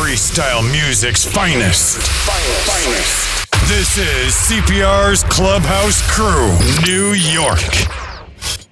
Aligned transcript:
freestyle 0.00 0.62
music's 0.72 1.26
finest. 1.26 1.98
finest. 2.24 2.64
finest. 2.64 3.68
This 3.68 3.98
is 3.98 4.32
CPR's 4.48 5.22
Clubhouse 5.24 6.00
Crew, 6.10 6.48
New 6.86 7.12
York. 7.12 7.60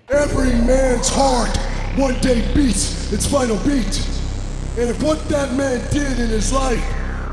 Every 0.09 0.53
man's 0.65 1.11
heart 1.11 1.55
one 1.99 2.19
day 2.21 2.41
beats 2.55 3.13
its 3.13 3.27
final 3.27 3.59
beat. 3.59 4.01
And 4.79 4.89
if 4.89 5.03
what 5.03 5.23
that 5.29 5.53
man 5.53 5.81
did 5.93 6.19
in 6.19 6.31
his 6.31 6.51
life 6.51 6.83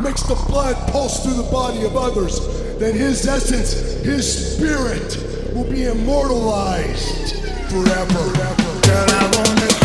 makes 0.01 0.23
the 0.23 0.35
blood 0.49 0.75
pulse 0.91 1.23
through 1.23 1.41
the 1.41 1.49
body 1.49 1.85
of 1.85 1.95
others, 1.95 2.41
then 2.77 2.95
his 2.95 3.25
essence, 3.25 4.03
his 4.03 4.57
spirit, 4.57 5.55
will 5.55 5.71
be 5.71 5.85
immortalized 5.85 7.39
forever. 7.69 8.55
Girl, 8.81 9.84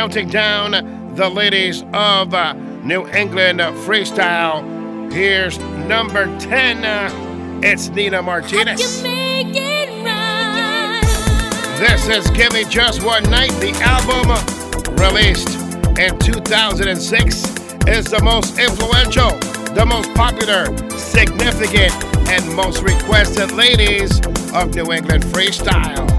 counting 0.00 0.30
down 0.30 1.14
the 1.14 1.28
ladies 1.28 1.82
of 1.92 2.32
uh, 2.32 2.54
New 2.82 3.06
England 3.08 3.60
freestyle. 3.84 5.12
Here's 5.12 5.58
number 5.58 6.24
10. 6.38 6.82
Uh, 6.86 7.60
it's 7.62 7.90
Nina 7.90 8.22
Martinez. 8.22 8.80
This 11.78 12.08
is 12.08 12.30
Give 12.30 12.50
Me 12.54 12.64
Just 12.64 13.04
One 13.04 13.22
Night. 13.24 13.50
The 13.60 13.72
album 13.82 14.30
released 14.96 15.50
in 15.98 16.18
2006 16.18 17.44
is 17.86 18.06
the 18.06 18.22
most 18.24 18.58
influential, 18.58 19.28
the 19.74 19.84
most 19.86 20.14
popular, 20.14 20.64
significant, 20.96 21.92
and 22.30 22.56
most 22.56 22.82
requested 22.82 23.52
ladies 23.52 24.18
of 24.54 24.74
New 24.74 24.92
England 24.92 25.24
freestyle. 25.24 26.09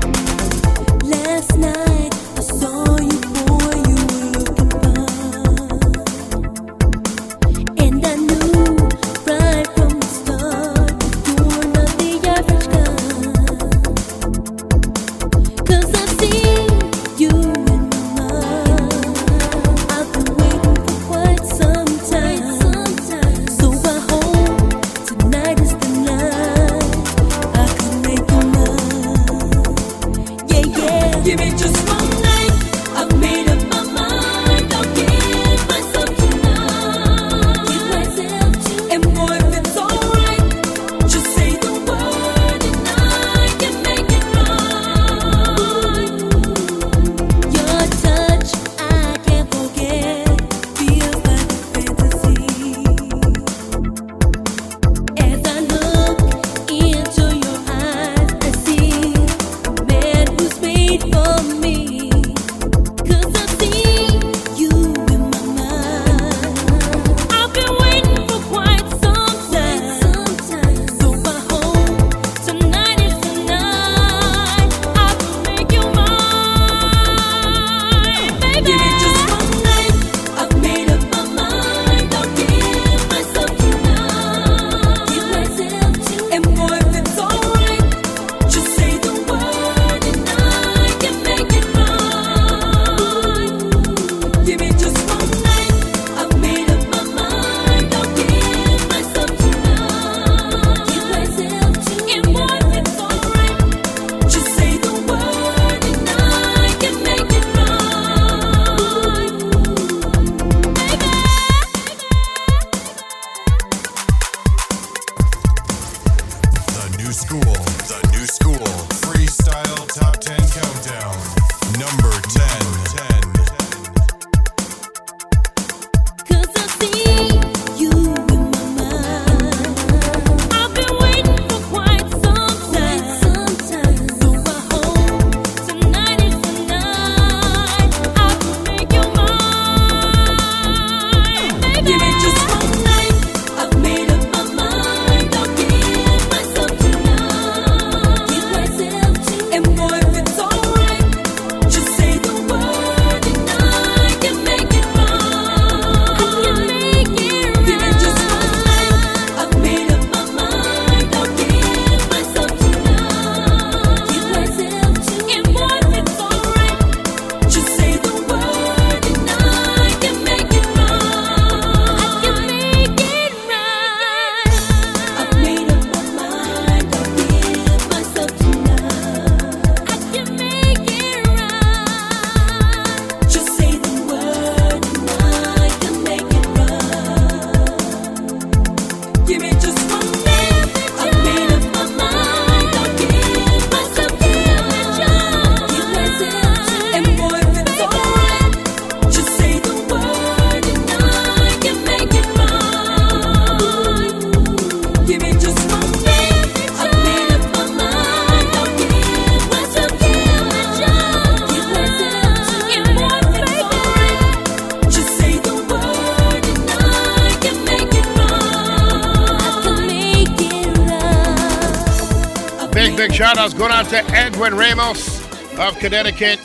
Connecticut. 225.82 226.40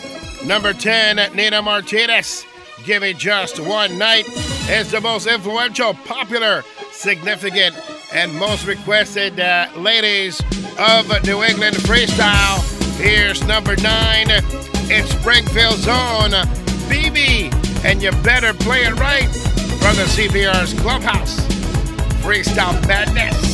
Number 0.47 0.73
10, 0.73 1.37
Nina 1.37 1.61
Martinez. 1.61 2.47
Give 2.85 3.03
me 3.03 3.13
just 3.13 3.61
one 3.61 3.99
night 3.99 4.27
is 4.71 4.91
the 4.91 5.01
most 5.03 5.27
influential, 5.27 5.93
popular, 5.93 6.65
significant, 6.91 7.77
and 8.15 8.35
most 8.35 8.67
requested 8.67 9.39
uh, 9.39 9.69
ladies 9.77 10.41
of 10.79 11.07
New 11.25 11.43
England 11.43 11.77
freestyle. 11.77 12.63
Here's 12.99 13.47
number 13.47 13.77
nine. 13.77 14.29
It's 14.89 15.11
Springfield's 15.11 15.87
own 15.87 16.31
BB, 16.89 17.53
and 17.85 18.03
you 18.03 18.13
better 18.23 18.55
play 18.55 18.85
it 18.85 18.99
right 18.99 19.29
from 19.29 19.97
the 19.97 20.07
CPR's 20.17 20.73
Clubhouse. 20.81 21.39
Freestyle 22.23 22.87
Madness. 22.89 23.46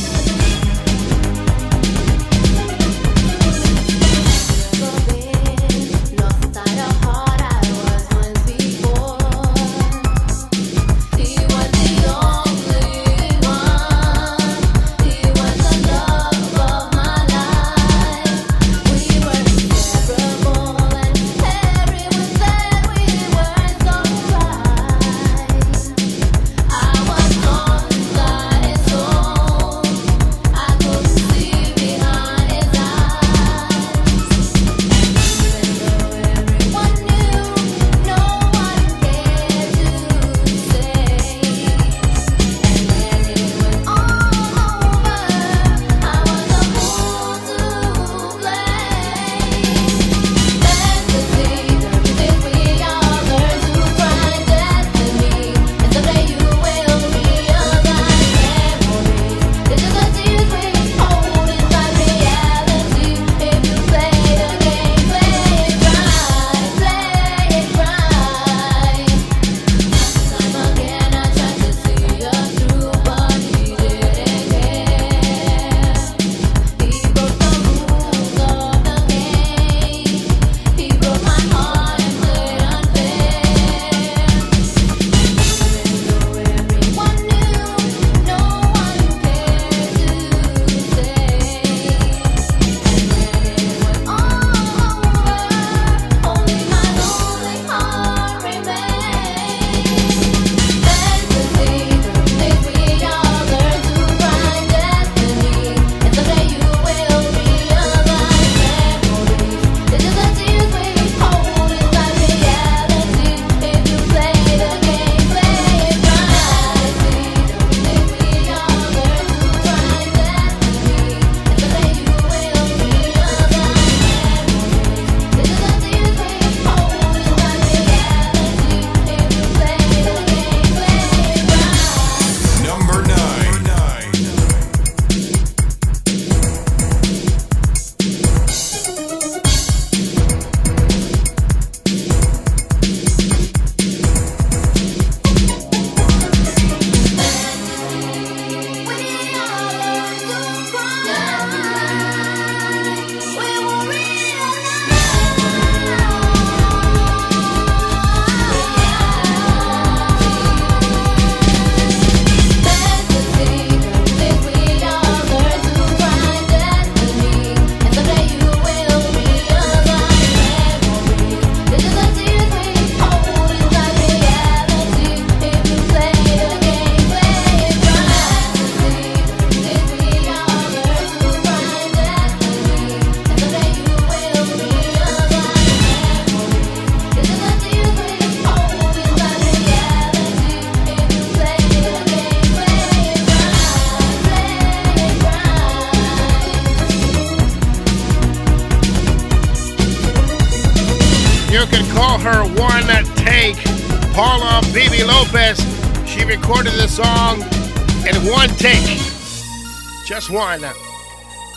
Just 210.23 210.33
one 210.33 210.63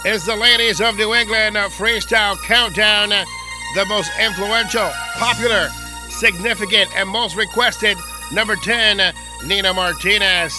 is 0.04 0.26
the 0.26 0.34
ladies 0.34 0.80
of 0.80 0.96
New 0.96 1.14
England 1.14 1.56
uh, 1.56 1.68
Freestyle 1.68 2.36
Countdown, 2.42 3.12
uh, 3.12 3.24
the 3.76 3.86
most 3.86 4.10
influential, 4.20 4.90
popular, 5.14 5.68
significant, 6.08 6.90
and 6.96 7.08
most 7.08 7.36
requested. 7.36 7.96
Number 8.32 8.56
10, 8.56 8.98
uh, 8.98 9.12
Nina 9.46 9.72
Martinez. 9.72 10.52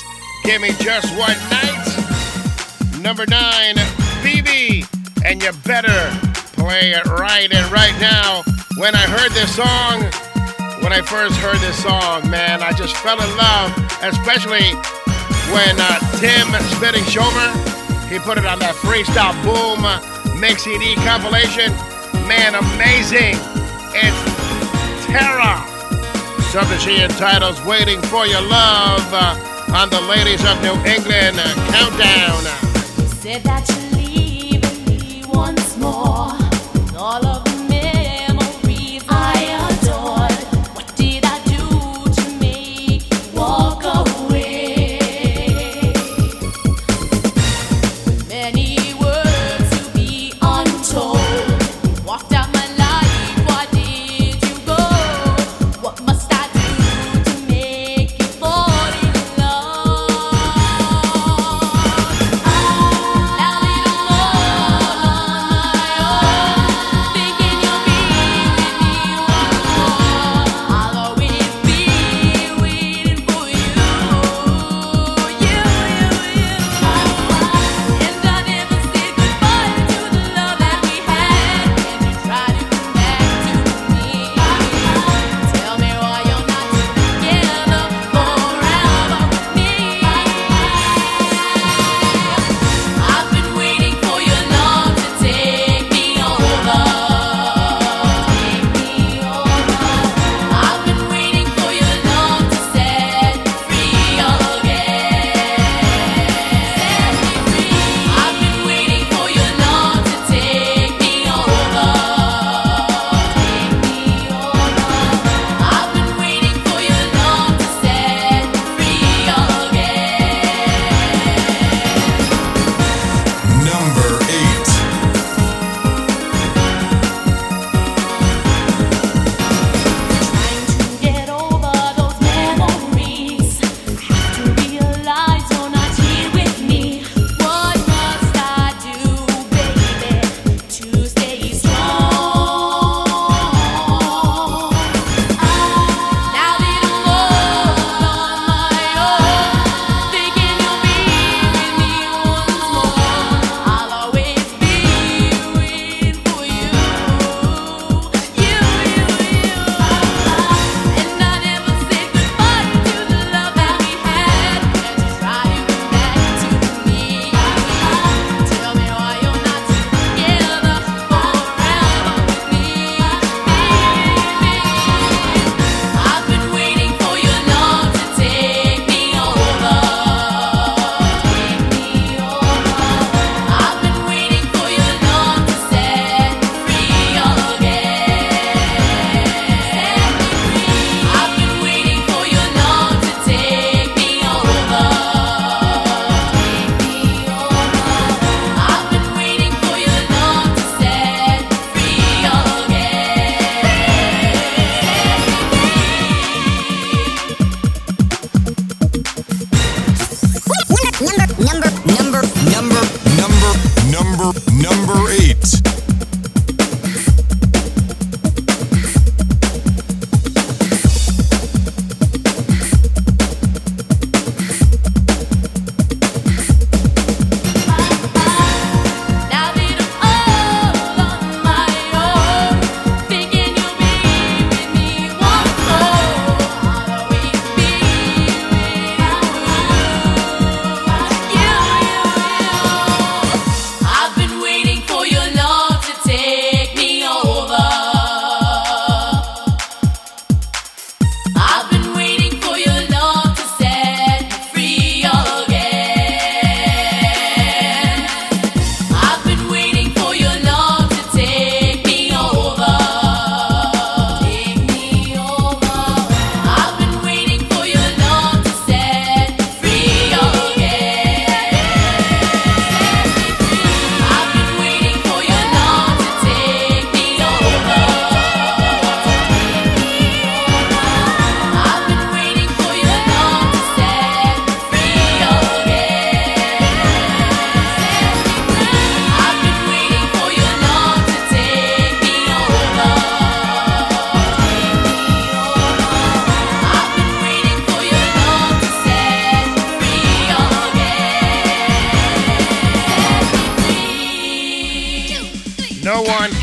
Give 0.46 0.62
me 0.62 0.70
just 0.80 1.10
one 1.18 1.36
night. 1.52 3.02
Number 3.02 3.26
9, 3.26 3.76
BB. 4.24 4.88
And 5.26 5.44
you 5.44 5.52
better 5.66 6.18
play 6.54 6.92
it 6.92 7.06
right. 7.08 7.52
And 7.52 7.70
right 7.74 8.00
now, 8.00 8.44
when 8.78 8.96
I 8.96 9.04
heard 9.04 9.34
this 9.34 9.54
song, 9.54 10.00
when 10.82 10.94
I 10.94 11.02
first 11.02 11.36
heard 11.40 11.60
this 11.60 11.84
song, 11.84 12.30
man, 12.30 12.64
I 12.64 12.72
just 12.72 12.96
fell 12.96 13.20
in 13.22 13.36
love, 13.36 13.76
especially 14.02 14.72
when 15.52 15.76
uh, 15.78 16.00
Tim 16.22 16.48
Spitting 16.72 17.04
Shomer 17.04 17.67
he 18.10 18.20
put 18.20 18.38
it 18.38 18.46
on 18.46 18.60
that 18.60 18.76
Freestyle 18.76 19.36
Boom 19.44 19.84
Mix 20.40 20.64
CD 20.64 20.96
compilation. 21.04 21.72
Man, 22.28 22.56
amazing. 22.56 23.36
It's 23.96 24.20
Terra. 25.08 25.64
Something 26.52 26.80
she 26.80 27.02
entitles 27.04 27.64
Waiting 27.66 28.02
for 28.04 28.26
Your 28.26 28.42
Love 28.42 29.04
uh, 29.12 29.76
on 29.76 29.90
the 29.90 30.02
Ladies 30.02 30.44
of 30.46 30.62
New 30.62 30.76
England 30.86 31.38
uh, 31.40 31.54
Countdown. 31.72 32.44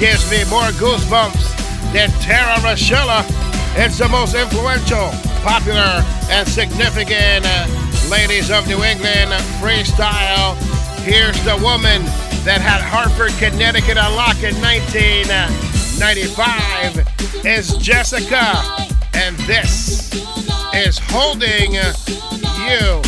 Gives 0.04 0.28
me 0.30 0.44
more 0.50 0.68
goosebumps 0.76 1.56
than 1.94 2.10
Tara 2.20 2.56
Rashella. 2.60 3.24
It's 3.74 3.96
the 3.96 4.06
most 4.06 4.34
influential, 4.34 5.08
popular, 5.40 6.04
and 6.28 6.46
significant 6.46 7.46
uh, 7.48 7.66
ladies 8.10 8.50
of 8.50 8.68
New 8.68 8.84
England 8.84 9.30
freestyle. 9.62 10.58
Here's 11.00 11.42
the 11.44 11.56
woman 11.56 12.04
that 12.44 12.60
had 12.60 12.82
Hartford, 12.82 13.32
Connecticut 13.38 13.96
on 13.96 14.14
lock 14.14 14.42
in 14.42 14.54
1995 14.60 17.46
is 17.46 17.74
Jessica, 17.78 18.60
and 19.14 19.38
this 19.48 20.12
is 20.74 20.98
Holding 20.98 21.72
You. 21.72 23.00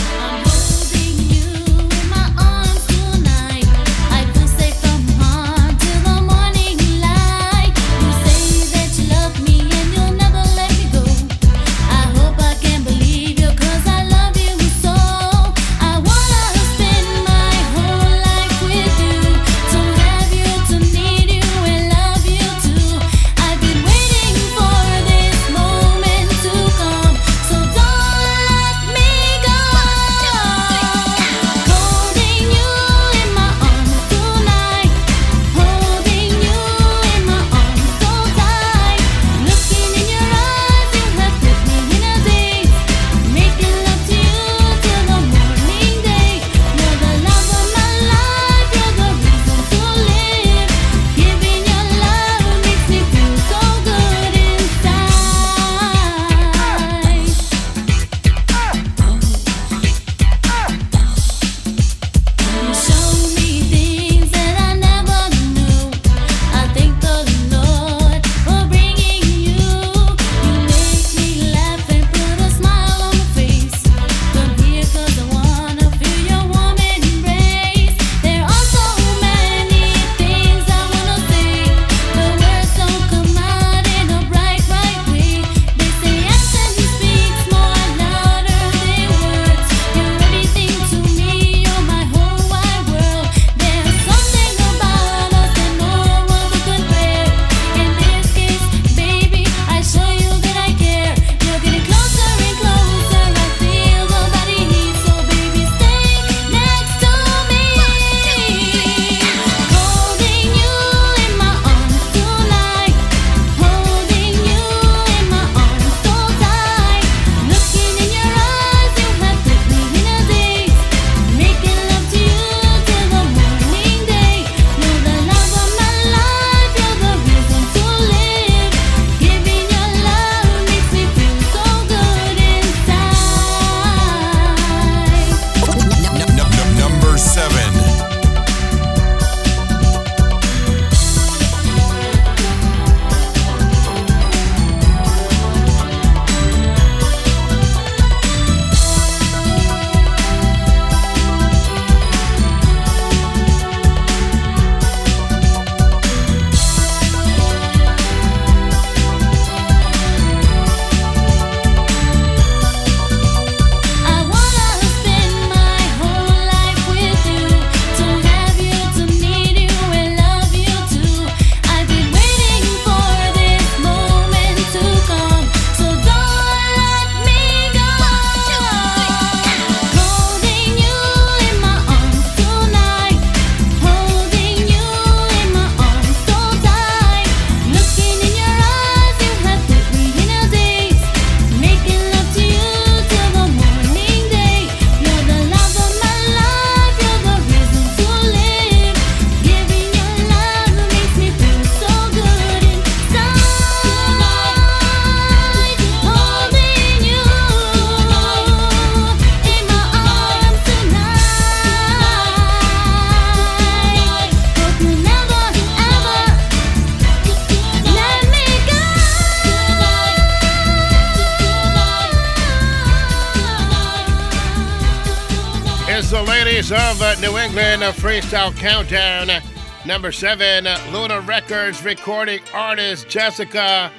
Freestyle 228.27 228.57
Countdown. 228.57 229.41
Number 229.85 230.11
seven, 230.11 230.67
Luna 230.93 231.21
Records 231.21 231.85
recording 231.85 232.41
artist 232.53 233.09
Jessica 233.09 233.93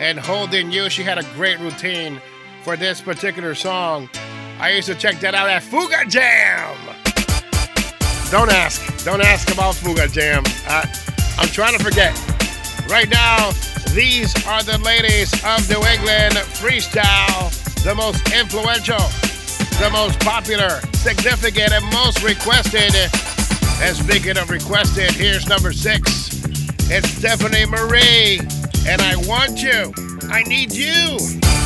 and 0.00 0.18
Holding 0.18 0.72
You. 0.72 0.88
She 0.88 1.02
had 1.02 1.18
a 1.18 1.22
great 1.34 1.60
routine 1.60 2.18
for 2.62 2.78
this 2.78 3.02
particular 3.02 3.54
song. 3.54 4.08
I 4.58 4.70
used 4.70 4.88
to 4.88 4.94
check 4.94 5.20
that 5.20 5.34
out 5.34 5.50
at 5.50 5.62
Fuga 5.62 6.06
Jam. 6.08 6.74
Don't 8.30 8.50
ask. 8.50 9.04
Don't 9.04 9.20
ask 9.20 9.52
about 9.52 9.74
Fuga 9.74 10.08
Jam. 10.08 10.42
I'm 10.66 11.48
trying 11.48 11.76
to 11.76 11.84
forget. 11.84 12.16
Right 12.88 13.10
now, 13.10 13.50
these 13.92 14.34
are 14.46 14.62
the 14.62 14.78
ladies 14.78 15.30
of 15.44 15.68
New 15.68 15.84
England 15.86 16.36
freestyle, 16.56 17.52
the 17.84 17.94
most 17.94 18.32
influential, 18.32 18.96
the 19.78 19.90
most 19.92 20.18
popular, 20.20 20.80
significant, 20.94 21.72
and 21.72 21.84
most 21.92 22.22
requested 22.22 22.94
and 23.82 23.96
speaking 23.96 24.36
of 24.38 24.50
requested, 24.50 25.10
here's 25.12 25.48
number 25.48 25.72
six. 25.72 26.42
It's 26.90 27.08
Stephanie 27.08 27.66
Marie, 27.66 28.38
and 28.86 29.00
I 29.02 29.16
want 29.26 29.62
you. 29.62 29.92
I 30.30 30.42
need 30.44 30.72
you. 30.72 31.63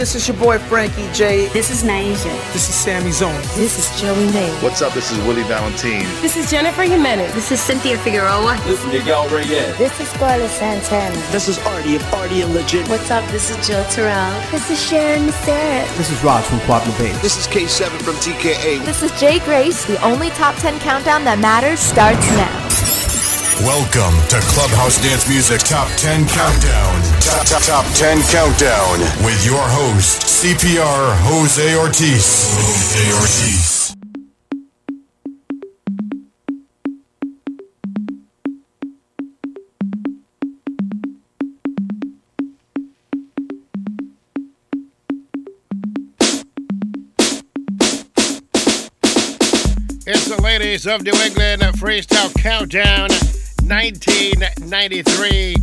This 0.00 0.14
is 0.14 0.26
your 0.26 0.36
boy 0.38 0.58
Frankie 0.58 1.12
J. 1.12 1.48
This 1.48 1.70
is 1.70 1.82
Naija. 1.82 2.32
This 2.54 2.70
is 2.70 2.74
Sammy 2.74 3.12
Zone. 3.12 3.38
This 3.54 3.78
is 3.78 4.00
Joey 4.00 4.32
May. 4.32 4.48
What's 4.62 4.80
up? 4.80 4.94
This 4.94 5.12
is 5.12 5.18
Willie 5.26 5.42
Valentine. 5.42 6.06
This 6.22 6.38
is 6.38 6.50
Jennifer 6.50 6.84
Jimenez. 6.84 7.34
This 7.34 7.52
is 7.52 7.60
Cynthia 7.60 7.98
Figueroa. 7.98 8.58
This 8.64 8.82
is 8.82 8.86
Miguel 8.86 9.28
Reyes. 9.28 9.76
This 9.76 10.00
is 10.00 10.08
Scarlett 10.08 10.48
Santana. 10.52 11.14
This 11.32 11.48
is 11.48 11.58
Artie 11.66 11.96
of 11.96 12.14
Artie 12.14 12.40
and 12.40 12.54
Legit. 12.54 12.88
What's 12.88 13.10
up? 13.10 13.30
This 13.30 13.50
is 13.50 13.66
Jill 13.66 13.84
Terrell. 13.90 14.32
This 14.50 14.70
is 14.70 14.82
Sharon 14.82 15.30
Sarah. 15.44 15.86
This 15.98 16.10
is 16.10 16.24
Raj 16.24 16.44
from 16.46 16.60
Quadra 16.60 16.94
Bass. 16.96 17.20
This 17.20 17.36
is 17.36 17.46
K7 17.46 18.00
from 18.00 18.14
TKA. 18.14 18.82
This 18.86 19.02
is 19.02 19.12
Jay 19.20 19.38
Grace. 19.40 19.84
The 19.84 20.02
only 20.02 20.30
top 20.30 20.56
10 20.56 20.80
countdown 20.80 21.24
that 21.24 21.38
matters 21.40 21.78
starts 21.78 22.26
now. 22.30 22.69
Welcome 23.64 24.16
to 24.28 24.40
Clubhouse 24.40 24.96
Dance 25.02 25.28
Music 25.28 25.60
Top 25.60 25.86
10 25.98 26.26
Countdown. 26.28 27.02
Top, 27.20 27.44
top, 27.46 27.62
top 27.62 27.84
10 27.94 28.22
Countdown 28.30 29.00
with 29.22 29.44
your 29.44 29.60
host, 29.60 30.22
CPR 30.22 31.14
Jose 31.24 31.76
Ortiz. 31.76 32.54
Jose 32.56 33.12
Ortiz. 33.12 33.96
It's 50.06 50.28
the 50.28 50.40
ladies 50.42 50.86
of 50.86 51.02
New 51.02 51.12
England 51.12 51.60
Freestyle 51.78 52.34
Countdown 52.40 53.10
1993 53.70 55.54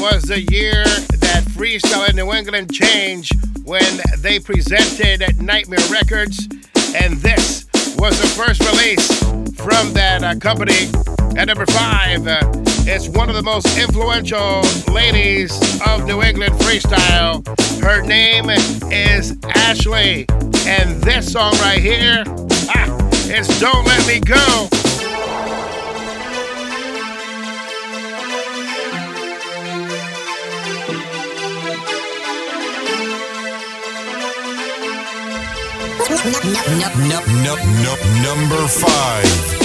was 0.00 0.22
the 0.22 0.40
year 0.50 0.84
that 1.20 1.44
freestyle 1.50 2.08
in 2.08 2.16
New 2.16 2.32
England 2.32 2.72
changed 2.72 3.34
when 3.64 4.00
they 4.20 4.38
presented 4.38 5.20
Nightmare 5.38 5.86
Records, 5.90 6.48
and 6.94 7.18
this 7.18 7.66
was 7.98 8.18
the 8.18 8.26
first 8.28 8.62
release 8.62 9.06
from 9.54 9.92
that 9.92 10.24
uh, 10.24 10.34
company. 10.38 10.88
At 11.36 11.48
number 11.48 11.66
five, 11.66 12.26
uh, 12.26 12.40
it's 12.88 13.10
one 13.10 13.28
of 13.28 13.34
the 13.34 13.42
most 13.42 13.66
influential 13.76 14.62
ladies 14.90 15.52
of 15.86 16.06
New 16.06 16.22
England 16.22 16.54
freestyle. 16.54 17.46
Her 17.82 18.00
name 18.00 18.48
is 18.48 19.36
Ashley, 19.44 20.24
and 20.66 21.02
this 21.02 21.30
song 21.30 21.52
right 21.58 21.82
here, 21.82 22.24
ah, 22.26 22.86
Don't 23.60 23.84
Let 23.86 24.06
Me 24.06 24.20
Go. 24.20 24.81
Number 38.22 38.68
five. 38.68 39.61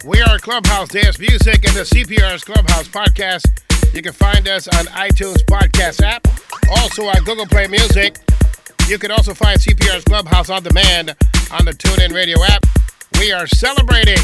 Clubhouse 0.00 0.88
Dance 0.88 1.18
Music 1.18 1.64
and 1.66 1.76
the 1.76 1.82
CPR's 1.82 2.42
Clubhouse 2.42 2.88
Podcast. 2.88 3.44
You 3.94 4.00
can 4.00 4.12
find 4.12 4.48
us 4.48 4.66
on 4.66 4.86
iTunes 4.86 5.44
Podcast 5.44 6.02
app, 6.02 6.26
also 6.78 7.04
on 7.04 7.22
Google 7.24 7.46
Play 7.46 7.66
Music. 7.66 8.16
You 8.88 8.98
can 8.98 9.10
also 9.10 9.34
find 9.34 9.60
CPR's 9.60 10.02
Clubhouse 10.04 10.48
on 10.48 10.62
demand 10.62 11.14
on 11.52 11.66
the 11.66 11.72
TuneIn 11.72 12.14
Radio 12.14 12.42
app. 12.44 12.64
We 13.18 13.32
are 13.32 13.46
celebrating 13.46 14.18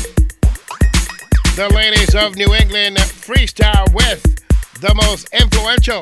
the 1.55 1.71
ladies 1.75 2.15
of 2.15 2.37
New 2.37 2.55
England 2.55 2.97
freestyle 2.97 3.93
with 3.95 4.23
the 4.81 4.95
most 4.95 5.29
influential, 5.35 6.01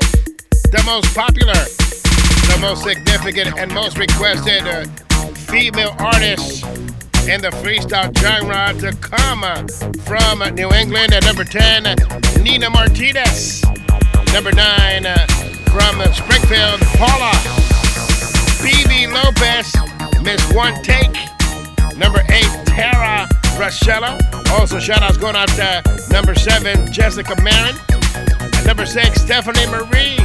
the 0.70 0.82
most 0.86 1.14
popular, 1.16 1.52
the 1.52 2.58
most 2.60 2.84
significant, 2.84 3.58
and 3.58 3.74
most 3.74 3.98
requested 3.98 4.62
uh, 4.62 4.86
female 5.34 5.94
artists 5.98 6.62
in 7.28 7.40
the 7.40 7.50
freestyle 7.62 8.14
genre 8.18 8.74
to 8.80 8.94
come 9.00 9.40
from 10.04 10.54
New 10.54 10.70
England. 10.72 11.14
At 11.14 11.24
number 11.24 11.44
10, 11.44 11.96
Nina 12.42 12.68
Martinez. 12.68 13.64
Number 14.32 14.52
9, 14.52 15.06
uh, 15.06 15.26
from 15.72 16.00
Springfield, 16.12 16.80
Paula. 16.98 17.32
BB 18.60 19.12
Lopez, 19.12 19.72
Miss 20.22 20.42
One 20.52 20.74
Take. 20.82 21.16
Number 21.96 22.20
8, 22.28 22.44
Tara 22.66 23.28
Rochella. 23.56 24.20
Also, 24.58 24.78
shout 24.78 25.02
outs 25.02 25.16
going 25.16 25.36
out 25.36 25.48
to 25.48 25.82
number 26.10 26.34
7, 26.34 26.92
Jessica 26.92 27.40
Marin. 27.42 27.74
Number 28.66 28.84
6, 28.84 29.20
Stephanie 29.20 29.66
Marie. 29.66 30.18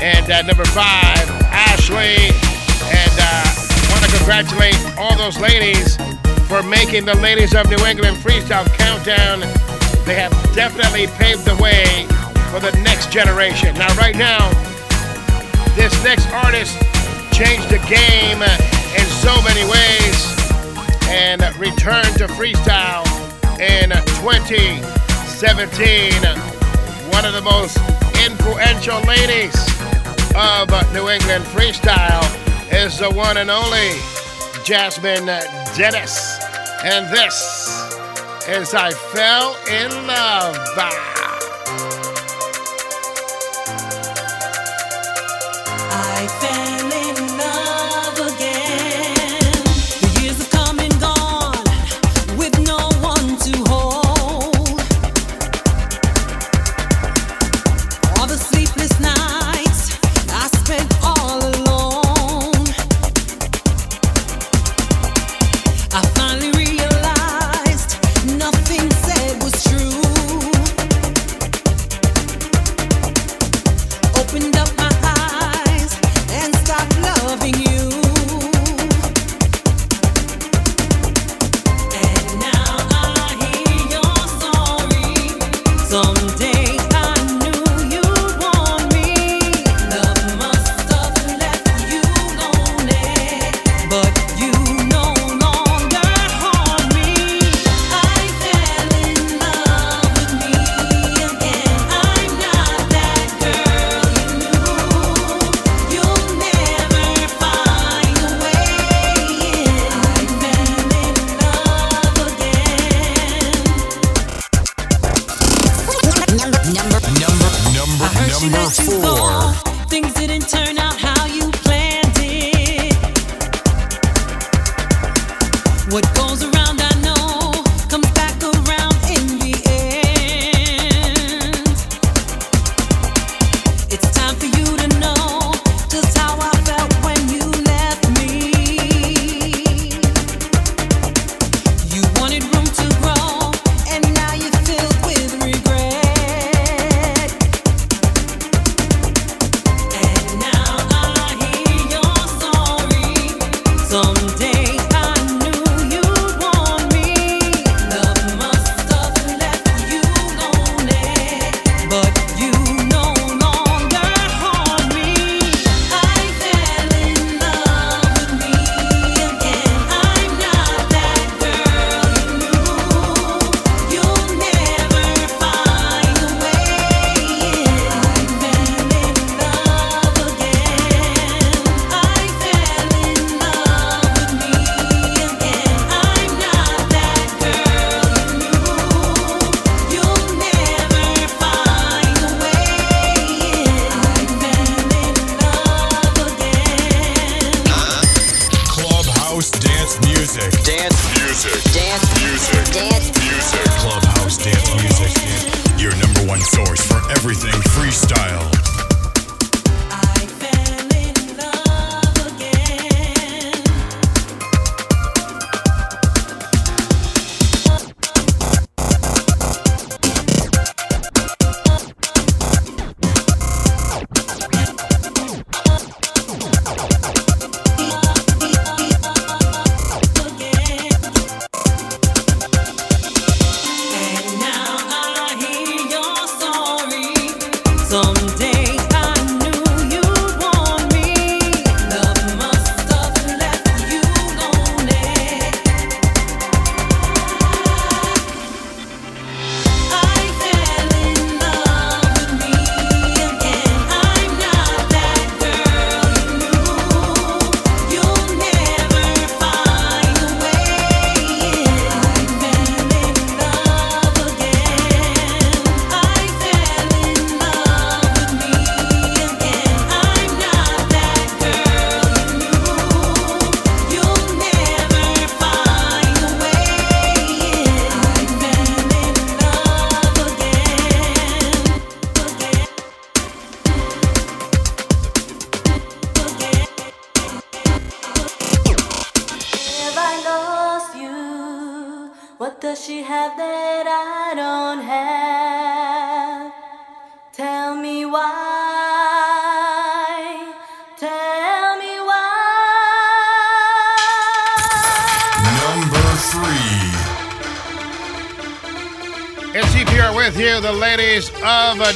And 0.00 0.30
at 0.30 0.46
number 0.46 0.64
5, 0.64 0.76
Ashley. 1.50 2.30
And 2.92 3.18
uh, 3.18 3.49
congratulate 4.20 4.76
all 4.98 5.16
those 5.16 5.38
ladies 5.38 5.96
for 6.46 6.62
making 6.62 7.04
the 7.04 7.14
ladies 7.16 7.54
of 7.54 7.68
New 7.70 7.82
England 7.86 8.16
Freestyle 8.18 8.66
Countdown. 8.76 9.40
They 10.04 10.14
have 10.14 10.32
definitely 10.54 11.06
paved 11.16 11.44
the 11.44 11.56
way 11.56 12.06
for 12.52 12.60
the 12.60 12.72
next 12.82 13.10
generation. 13.10 13.74
Now, 13.74 13.94
right 13.96 14.14
now, 14.14 14.50
this 15.74 15.92
next 16.04 16.28
artist 16.32 16.76
changed 17.32 17.70
the 17.70 17.80
game 17.88 18.42
in 18.42 19.06
so 19.24 19.32
many 19.42 19.64
ways 19.64 20.16
and 21.08 21.40
returned 21.56 22.14
to 22.18 22.26
freestyle 22.28 23.08
in 23.58 23.90
2017. 24.20 26.12
One 27.10 27.24
of 27.24 27.32
the 27.32 27.42
most 27.42 27.78
influential 28.26 29.00
ladies 29.02 29.56
of 30.36 30.68
New 30.92 31.08
England 31.08 31.44
freestyle 31.46 32.50
is 32.72 32.98
the 32.98 33.10
one 33.10 33.36
and 33.36 33.50
only 33.50 33.90
Jasmine 34.64 35.26
Dennis. 35.76 36.38
And 36.84 37.06
this 37.12 37.34
is 38.48 38.74
I 38.74 38.90
Fell 38.90 39.56
in 39.68 39.90
Love. 40.06 40.56
I 45.92 46.26
fell 46.40 46.92
in 47.08 47.38
love 47.38 47.99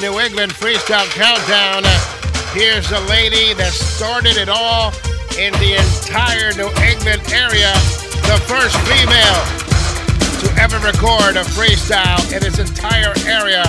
New 0.05 0.21
England 0.21 0.53
Freestyle 0.53 1.09
Countdown. 1.17 1.83
Here's 2.53 2.87
the 2.91 3.01
lady 3.09 3.55
that 3.55 3.73
started 3.73 4.37
it 4.37 4.51
all 4.51 4.93
in 5.41 5.49
the 5.65 5.81
entire 5.81 6.53
New 6.61 6.69
England 6.85 7.25
area, 7.33 7.73
the 8.29 8.37
first 8.45 8.77
female 8.85 9.41
to 10.45 10.49
ever 10.61 10.77
record 10.85 11.41
a 11.41 11.45
freestyle 11.57 12.21
in 12.37 12.45
its 12.45 12.59
entire 12.59 13.17
area. 13.25 13.65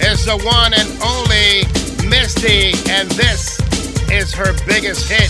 Is 0.00 0.24
the 0.24 0.40
one 0.40 0.72
and 0.72 0.88
only 1.04 1.68
Misty, 2.08 2.72
and 2.88 3.04
this 3.12 3.60
is 4.08 4.32
her 4.32 4.56
biggest 4.64 5.04
hit. 5.04 5.28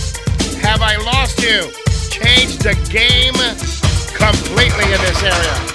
Have 0.63 0.81
I 0.81 0.95
Lost 1.03 1.43
You? 1.43 1.67
Changed 2.07 2.63
the 2.63 2.79
game 2.87 3.35
completely 4.15 4.87
in 4.87 5.01
this 5.03 5.21
area. 5.21 5.68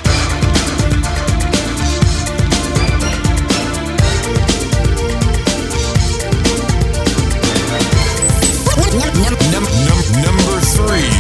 Number 8.95 10.61
three. 10.61 11.14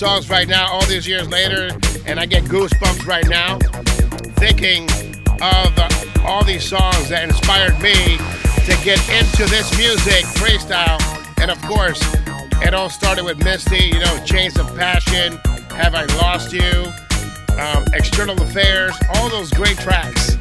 Songs 0.00 0.30
right 0.30 0.48
now, 0.48 0.66
all 0.72 0.86
these 0.86 1.06
years 1.06 1.28
later, 1.28 1.68
and 2.06 2.18
I 2.18 2.24
get 2.24 2.44
goosebumps 2.44 3.06
right 3.06 3.28
now, 3.28 3.58
thinking 4.40 4.84
of 5.42 5.68
uh, 5.76 6.24
all 6.24 6.42
these 6.42 6.64
songs 6.64 7.10
that 7.10 7.22
inspired 7.22 7.78
me 7.82 8.16
to 8.64 8.72
get 8.82 8.98
into 9.12 9.44
this 9.52 9.76
music, 9.76 10.24
freestyle, 10.40 10.96
and 11.42 11.50
of 11.50 11.60
course, 11.60 12.00
it 12.62 12.72
all 12.72 12.88
started 12.88 13.24
with 13.24 13.44
Misty, 13.44 13.88
you 13.92 13.98
know, 13.98 14.24
Chains 14.24 14.58
of 14.58 14.74
Passion, 14.74 15.36
Have 15.76 15.94
I 15.94 16.06
Lost 16.16 16.50
You, 16.54 16.90
um, 17.60 17.84
External 17.92 18.40
Affairs, 18.40 18.96
all 19.16 19.28
those 19.28 19.50
great 19.50 19.76
tracks. 19.76 20.38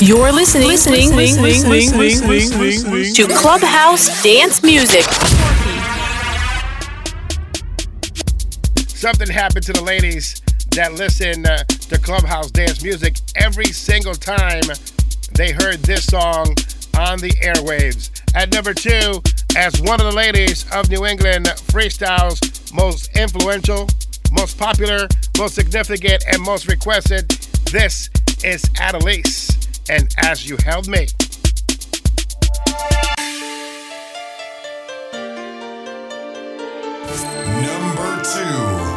You're 0.00 0.32
listening, 0.32 0.66
listening, 0.66 1.14
listening, 1.14 1.70
listening 1.70 3.14
to 3.14 3.28
Clubhouse 3.28 4.24
Dance 4.24 4.60
Music. 4.64 5.06
Something 9.00 9.30
happened 9.30 9.64
to 9.64 9.72
the 9.72 9.82
ladies 9.82 10.42
that 10.72 10.92
listen 10.92 11.46
uh, 11.46 11.64
to 11.64 11.98
Clubhouse 11.98 12.50
Dance 12.50 12.84
Music 12.84 13.16
every 13.34 13.64
single 13.64 14.12
time 14.12 14.60
they 15.32 15.52
heard 15.52 15.78
this 15.78 16.04
song 16.04 16.48
on 16.98 17.18
the 17.18 17.32
airwaves. 17.42 18.10
At 18.34 18.52
number 18.52 18.74
two, 18.74 19.22
as 19.56 19.80
one 19.80 20.02
of 20.02 20.06
the 20.06 20.14
ladies 20.14 20.70
of 20.74 20.90
New 20.90 21.06
England 21.06 21.46
freestyle's 21.72 22.38
most 22.74 23.16
influential, 23.16 23.88
most 24.32 24.58
popular, 24.58 25.08
most 25.38 25.54
significant, 25.54 26.22
and 26.30 26.42
most 26.42 26.68
requested, 26.68 27.26
this 27.72 28.10
is 28.44 28.64
Adelise 28.76 29.48
and 29.88 30.14
As 30.18 30.46
You 30.46 30.58
Held 30.62 30.88
Me. 30.88 31.06
Number 37.64 38.22
two. 38.22 38.89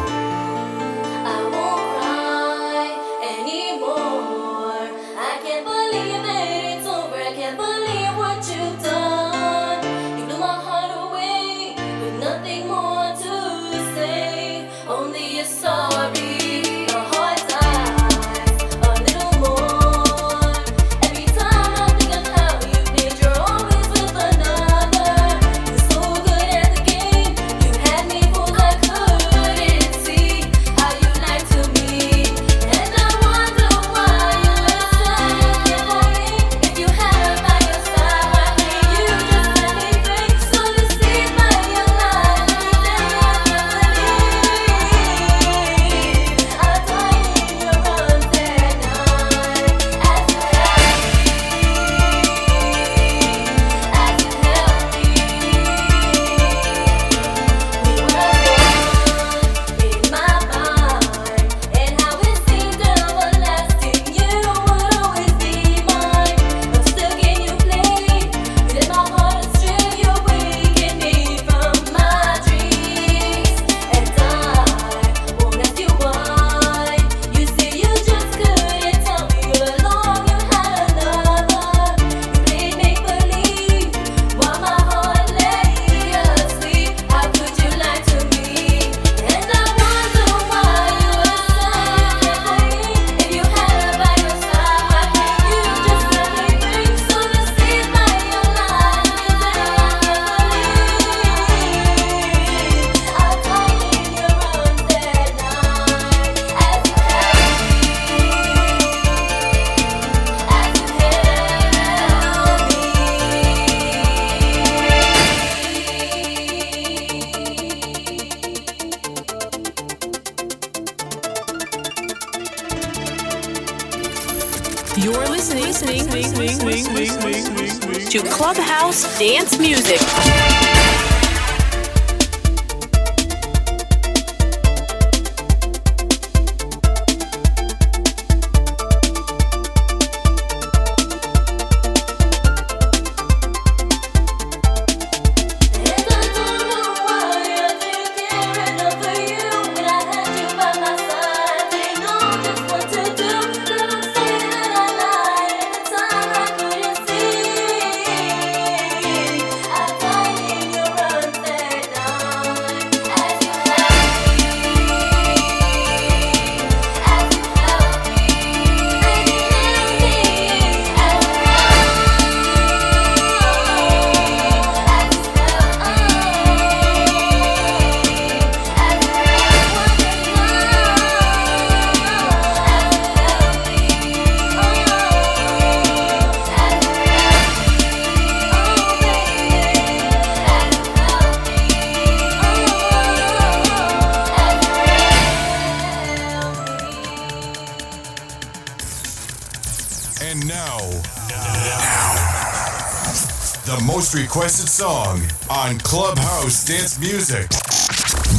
Most 204.14 204.22
requested 204.22 204.68
song 204.68 205.20
on 205.50 205.78
Clubhouse 205.78 206.64
Dance 206.64 206.98
Music. 207.00 207.50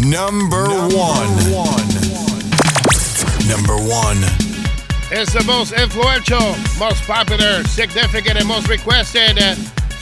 Number 0.05 0.67
one. 0.67 1.30
Number 3.47 3.76
one. 3.76 4.17
It's 5.11 5.34
the 5.34 5.43
most 5.45 5.73
influential, 5.73 6.55
most 6.80 7.03
popular, 7.03 7.63
significant, 7.63 8.38
and 8.38 8.47
most 8.47 8.69
requested 8.69 9.38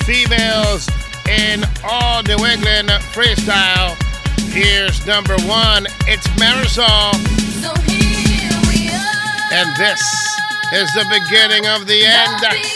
females 0.05 0.89
in 1.29 1.63
all 1.83 2.21
New 2.23 2.45
England 2.45 2.89
freestyle. 3.13 3.95
Here's 4.51 5.05
number 5.07 5.37
one. 5.47 5.87
It's 6.07 6.27
Marisol. 6.39 7.13
And 9.51 9.75
this 9.77 10.01
is 10.73 10.93
the 10.93 11.05
beginning 11.09 11.65
of 11.67 11.87
the 11.87 12.05
end. 12.05 12.72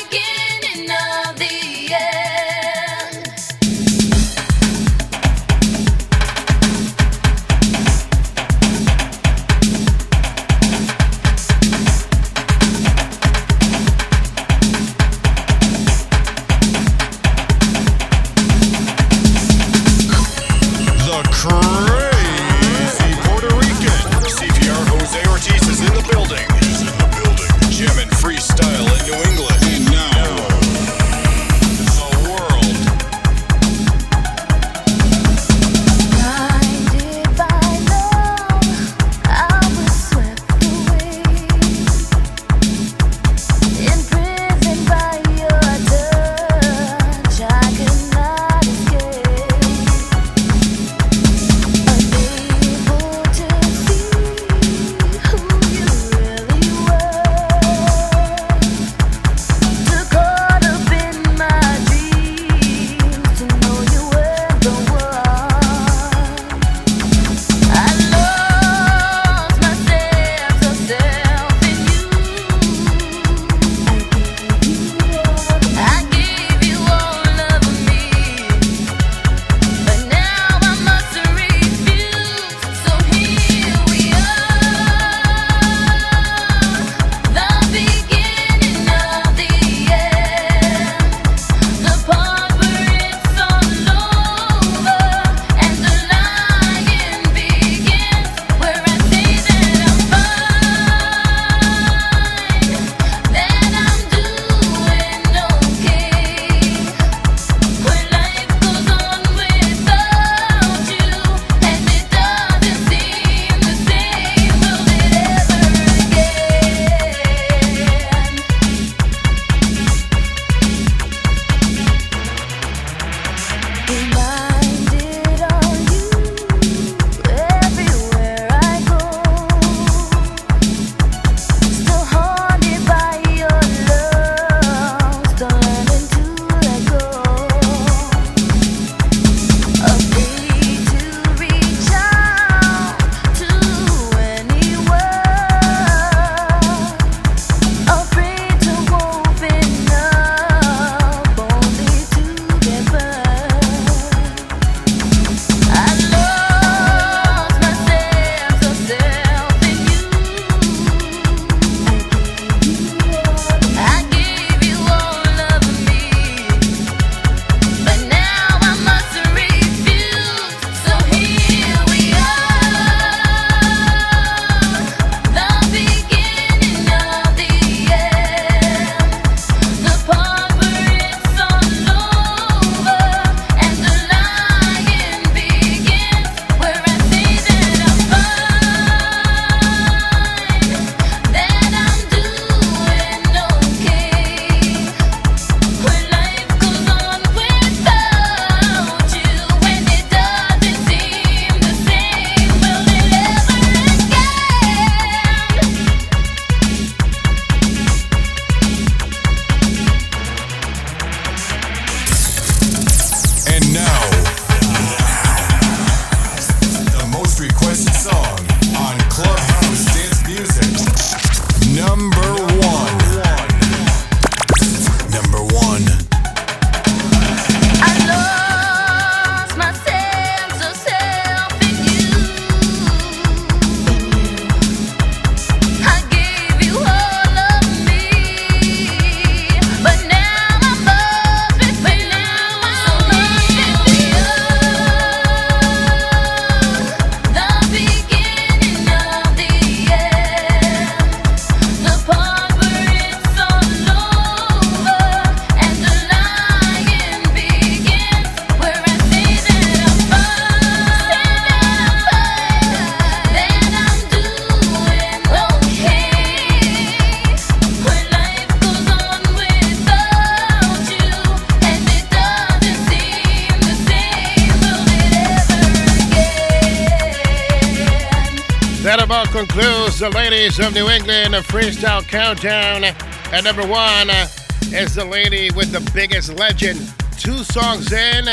Of 280.59 280.73
New 280.73 280.89
England, 280.89 281.35
a 281.35 281.41
freestyle 281.41 282.01
countdown. 282.01 282.83
At 282.83 283.43
number 283.43 283.61
one 283.61 284.09
uh, 284.09 284.27
is 284.73 284.95
the 284.95 285.05
lady 285.05 285.51
with 285.55 285.71
the 285.71 285.87
biggest 285.93 286.33
legend. 286.33 286.79
Two 287.15 287.43
songs 287.43 287.91
in, 287.93 288.27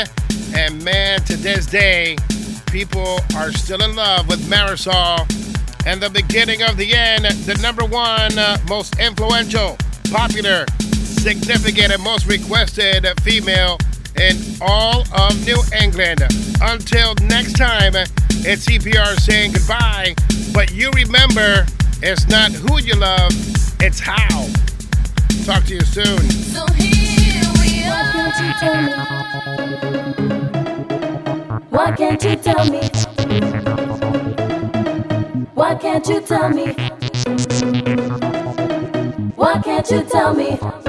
and 0.55 0.83
man, 0.83 1.21
to 1.25 1.37
this 1.37 1.67
day, 1.67 2.15
people 2.71 3.19
are 3.35 3.51
still 3.51 3.83
in 3.83 3.95
love 3.95 4.27
with 4.27 4.39
Marisol. 4.49 5.19
And 5.85 6.01
the 6.01 6.09
beginning 6.09 6.63
of 6.63 6.77
the 6.77 6.95
end, 6.95 7.25
the 7.25 7.59
number 7.61 7.85
one 7.85 8.37
uh, 8.39 8.57
most 8.67 8.99
influential, 8.99 9.77
popular, 10.11 10.65
significant, 10.93 11.93
and 11.93 12.03
most 12.03 12.25
requested 12.25 13.05
female 13.21 13.77
in 14.19 14.35
all 14.61 15.01
of 15.13 15.45
New 15.45 15.61
England. 15.79 16.21
Until 16.59 17.13
next 17.21 17.53
time, 17.53 17.93
it's 17.95 18.65
CPR 18.65 19.15
saying 19.19 19.51
goodbye, 19.51 20.15
but 20.53 20.73
you 20.73 20.89
remember 20.91 21.67
it's 22.07 22.27
not 22.27 22.51
who 22.51 22.79
you 22.81 22.93
love, 22.93 23.31
it's 23.81 23.99
how. 23.99 24.45
Talk 25.43 25.63
to 25.65 25.73
you 25.73 25.81
soon. 25.81 26.19
So 26.29 26.63
here 26.73 27.41
we 27.57 27.83
are. 27.83 28.05
Why 28.11 28.11
can't 28.11 28.31
you 28.43 28.51
tell 28.61 28.77
me? 28.85 28.91
Why 31.71 31.95
can't 31.95 32.23
you 32.23 32.35
tell 32.35 32.69
me? 32.69 32.89
Why 35.55 35.73
can't 35.73 36.07
you 36.07 36.21
tell 36.21 36.49
me? 36.49 36.73
Why 39.35 39.59
can't 39.63 39.89
you 39.89 40.03
tell 40.03 40.35
me? 40.35 40.84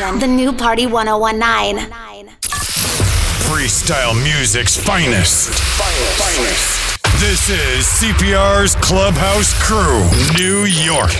Station, 0.00 0.18
the 0.18 0.26
new 0.26 0.52
Party 0.52 0.86
1019. 0.86 1.86
Freestyle 3.44 4.14
music's 4.22 4.76
finest. 4.76 5.50
Finest. 5.50 7.02
This 7.20 7.48
is 7.48 7.86
CPR's 7.86 8.74
Clubhouse 8.76 9.52
Crew, 9.62 10.00
New 10.38 10.64
York. 10.64 11.10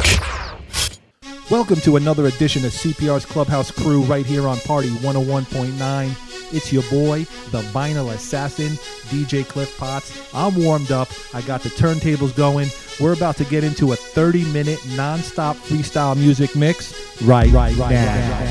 Welcome 1.50 1.80
to 1.80 1.96
another 1.96 2.26
edition 2.26 2.64
of 2.64 2.70
CPR's 2.70 3.26
Clubhouse 3.26 3.70
Crew 3.70 4.02
right 4.02 4.24
here 4.24 4.46
on 4.46 4.56
Party 4.60 4.88
101.9. 4.88 6.54
It's 6.54 6.72
your 6.72 6.82
boy, 6.84 7.24
the 7.50 7.62
Vinyl 7.72 8.12
Assassin, 8.12 8.72
DJ 9.08 9.46
Cliff 9.46 9.76
Potts. 9.76 10.32
I'm 10.34 10.54
warmed 10.54 10.90
up. 10.92 11.08
I 11.34 11.42
got 11.42 11.62
the 11.62 11.68
turntables 11.70 12.36
going. 12.36 12.68
We're 13.00 13.14
about 13.14 13.36
to 13.38 13.44
get 13.44 13.64
into 13.64 13.92
a 13.92 13.96
30 13.96 14.44
minute 14.52 14.78
non-stop 14.96 15.56
freestyle 15.56 16.16
music 16.16 16.54
mix 16.54 17.22
right, 17.22 17.50
right, 17.50 17.76
right 17.76 17.90
now. 17.90 18.49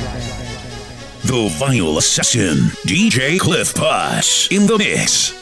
The 1.30 1.48
Vinyl 1.60 2.00
Assassin, 2.00 2.72
DJ 2.88 3.40
Cliff 3.40 3.76
Potts 3.76 4.48
in 4.50 4.66
the 4.66 4.80
mix. 4.80 5.39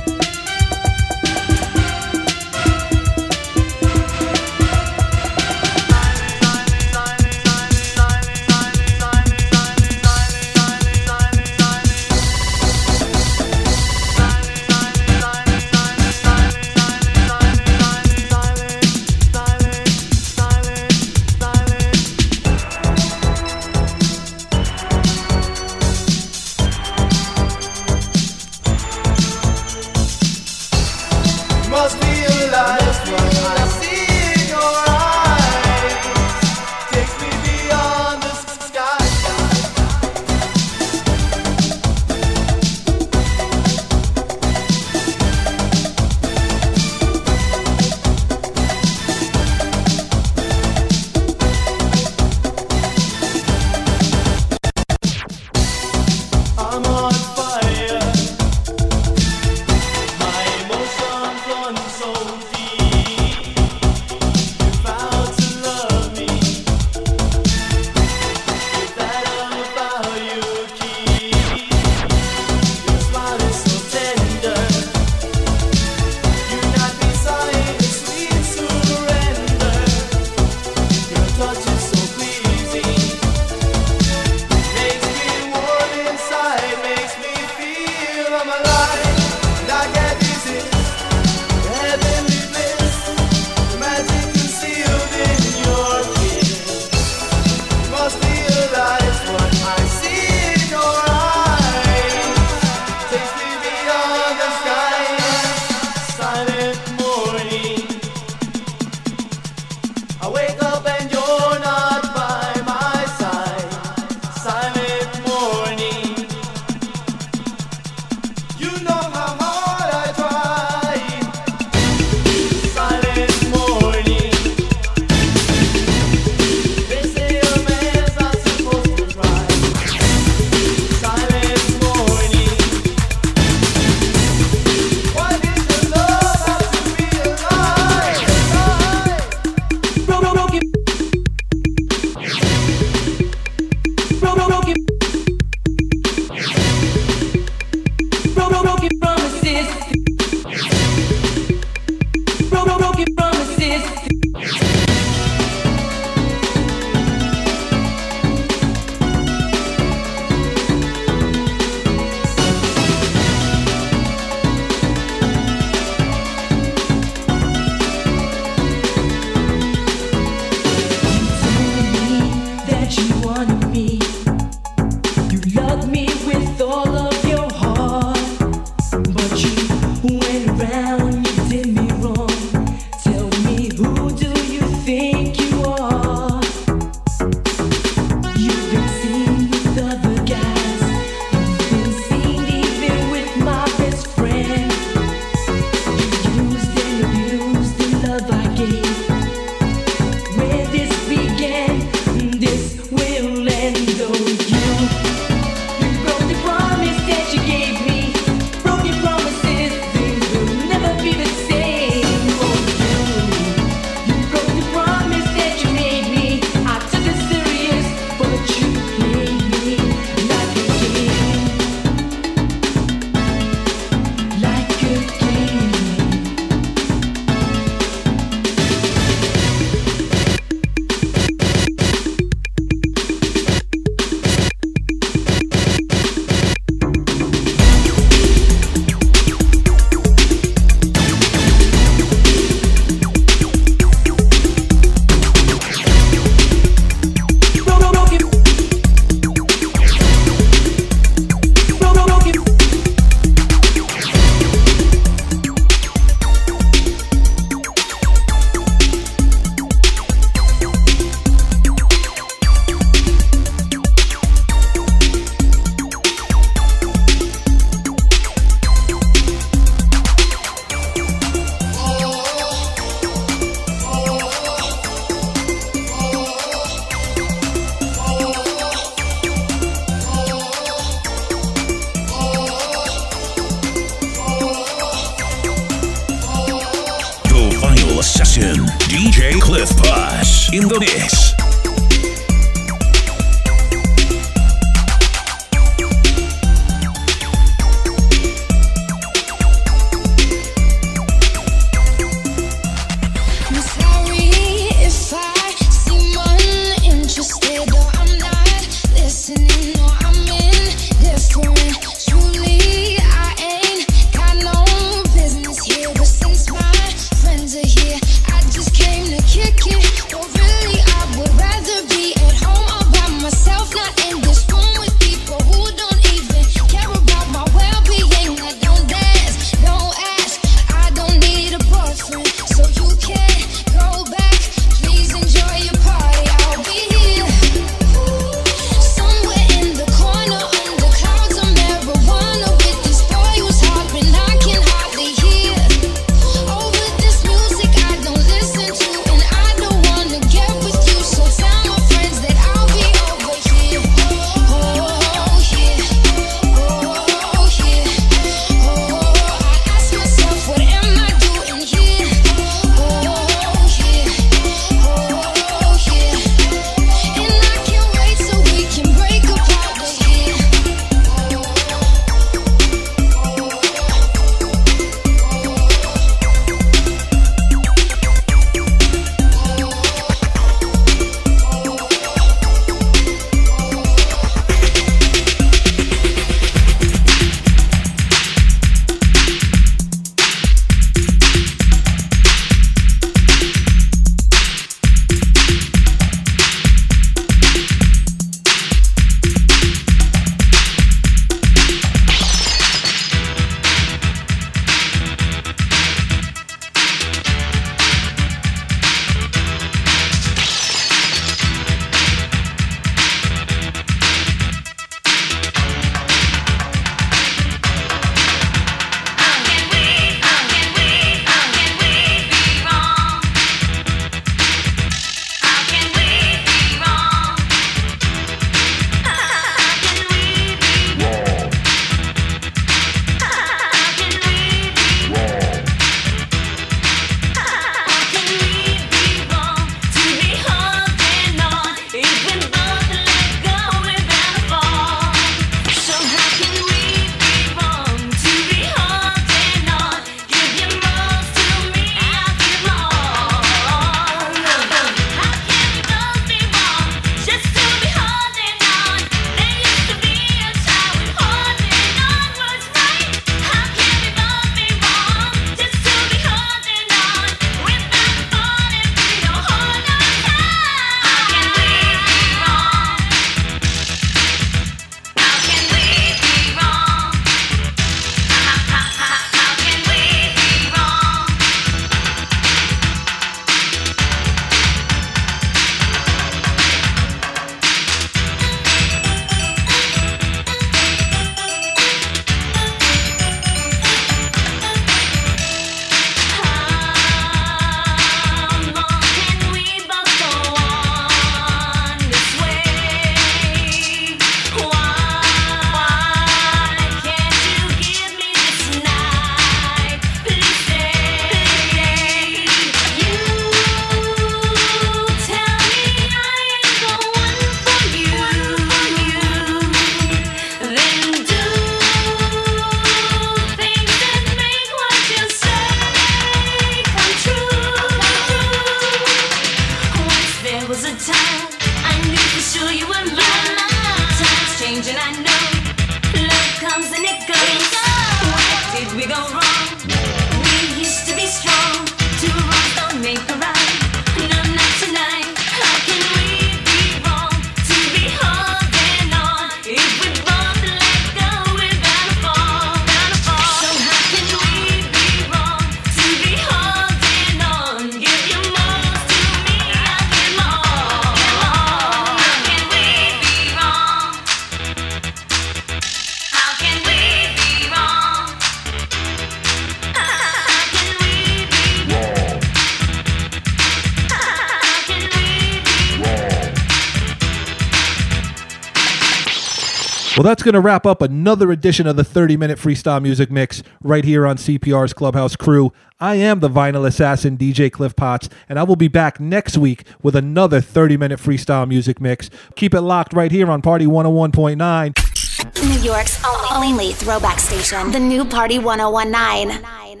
that's 580.26 580.42
going 580.42 580.54
to 580.54 580.60
wrap 580.60 580.84
up 580.84 581.02
another 581.02 581.52
edition 581.52 581.86
of 581.86 581.94
the 581.94 582.02
30 582.02 582.36
minute 582.36 582.58
freestyle 582.58 583.00
music 583.00 583.30
mix 583.30 583.62
right 583.80 584.04
here 584.04 584.26
on 584.26 584.36
CPR's 584.36 584.92
Clubhouse 584.92 585.36
Crew. 585.36 585.72
I 586.00 586.16
am 586.16 586.40
the 586.40 586.48
vinyl 586.48 586.84
assassin, 586.84 587.38
DJ 587.38 587.70
Cliff 587.70 587.94
Potts, 587.94 588.28
and 588.48 588.58
I 588.58 588.64
will 588.64 588.74
be 588.74 588.88
back 588.88 589.20
next 589.20 589.56
week 589.56 589.84
with 590.02 590.16
another 590.16 590.60
30 590.60 590.96
minute 590.96 591.20
freestyle 591.20 591.68
music 591.68 592.00
mix. 592.00 592.28
Keep 592.56 592.74
it 592.74 592.80
locked 592.80 593.12
right 593.12 593.30
here 593.30 593.48
on 593.48 593.62
Party 593.62 593.86
101.9. 593.86 595.62
New 595.62 595.80
York's 595.80 596.20
only 596.52 596.92
throwback 596.92 597.38
station, 597.38 597.92
the 597.92 598.00
new 598.00 598.24
Party 598.24 598.58
1019. 598.58 600.00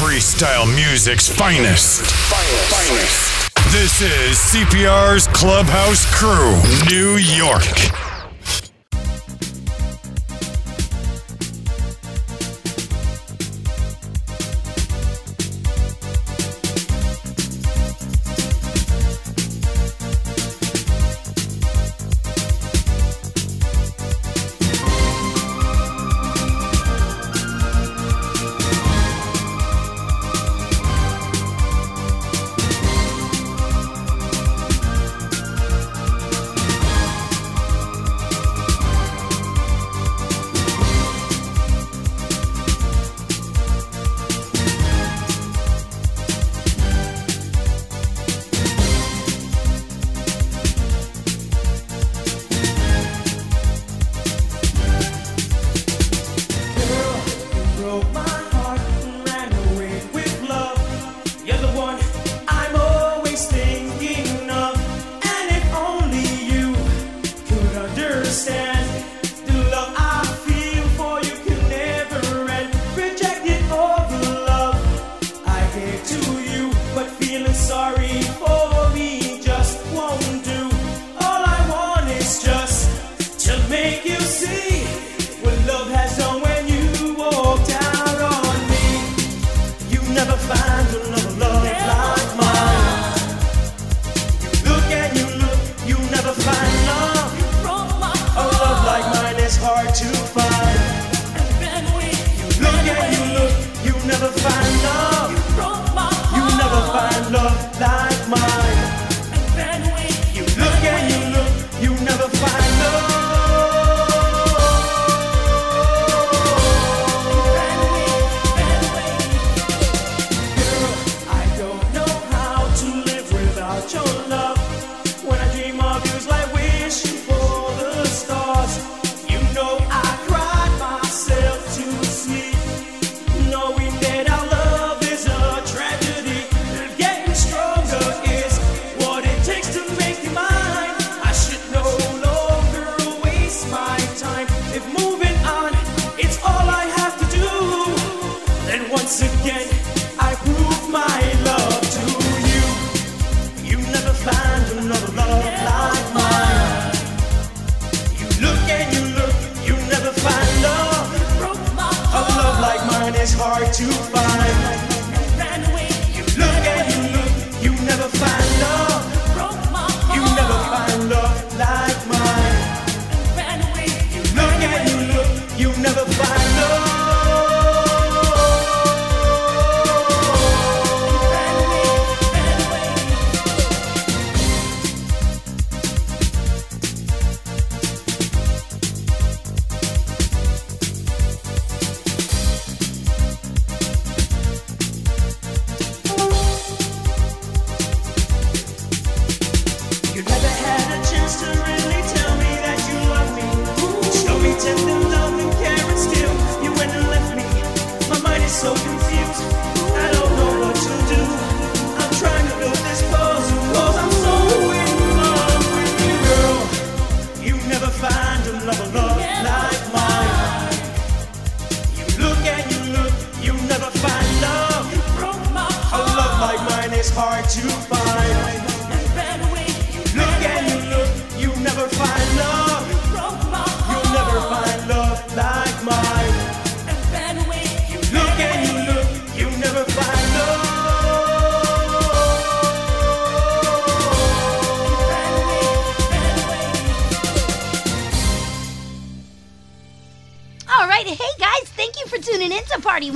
Freestyle 0.00 0.66
music's 0.74 1.28
finest. 1.28 2.02
Finest. 2.02 2.74
finest. 2.74 3.72
This 3.72 4.00
is 4.00 4.38
CPR's 4.38 5.28
Clubhouse 5.28 6.04
Crew, 6.12 6.54
New 6.90 7.18
York. 7.18 8.05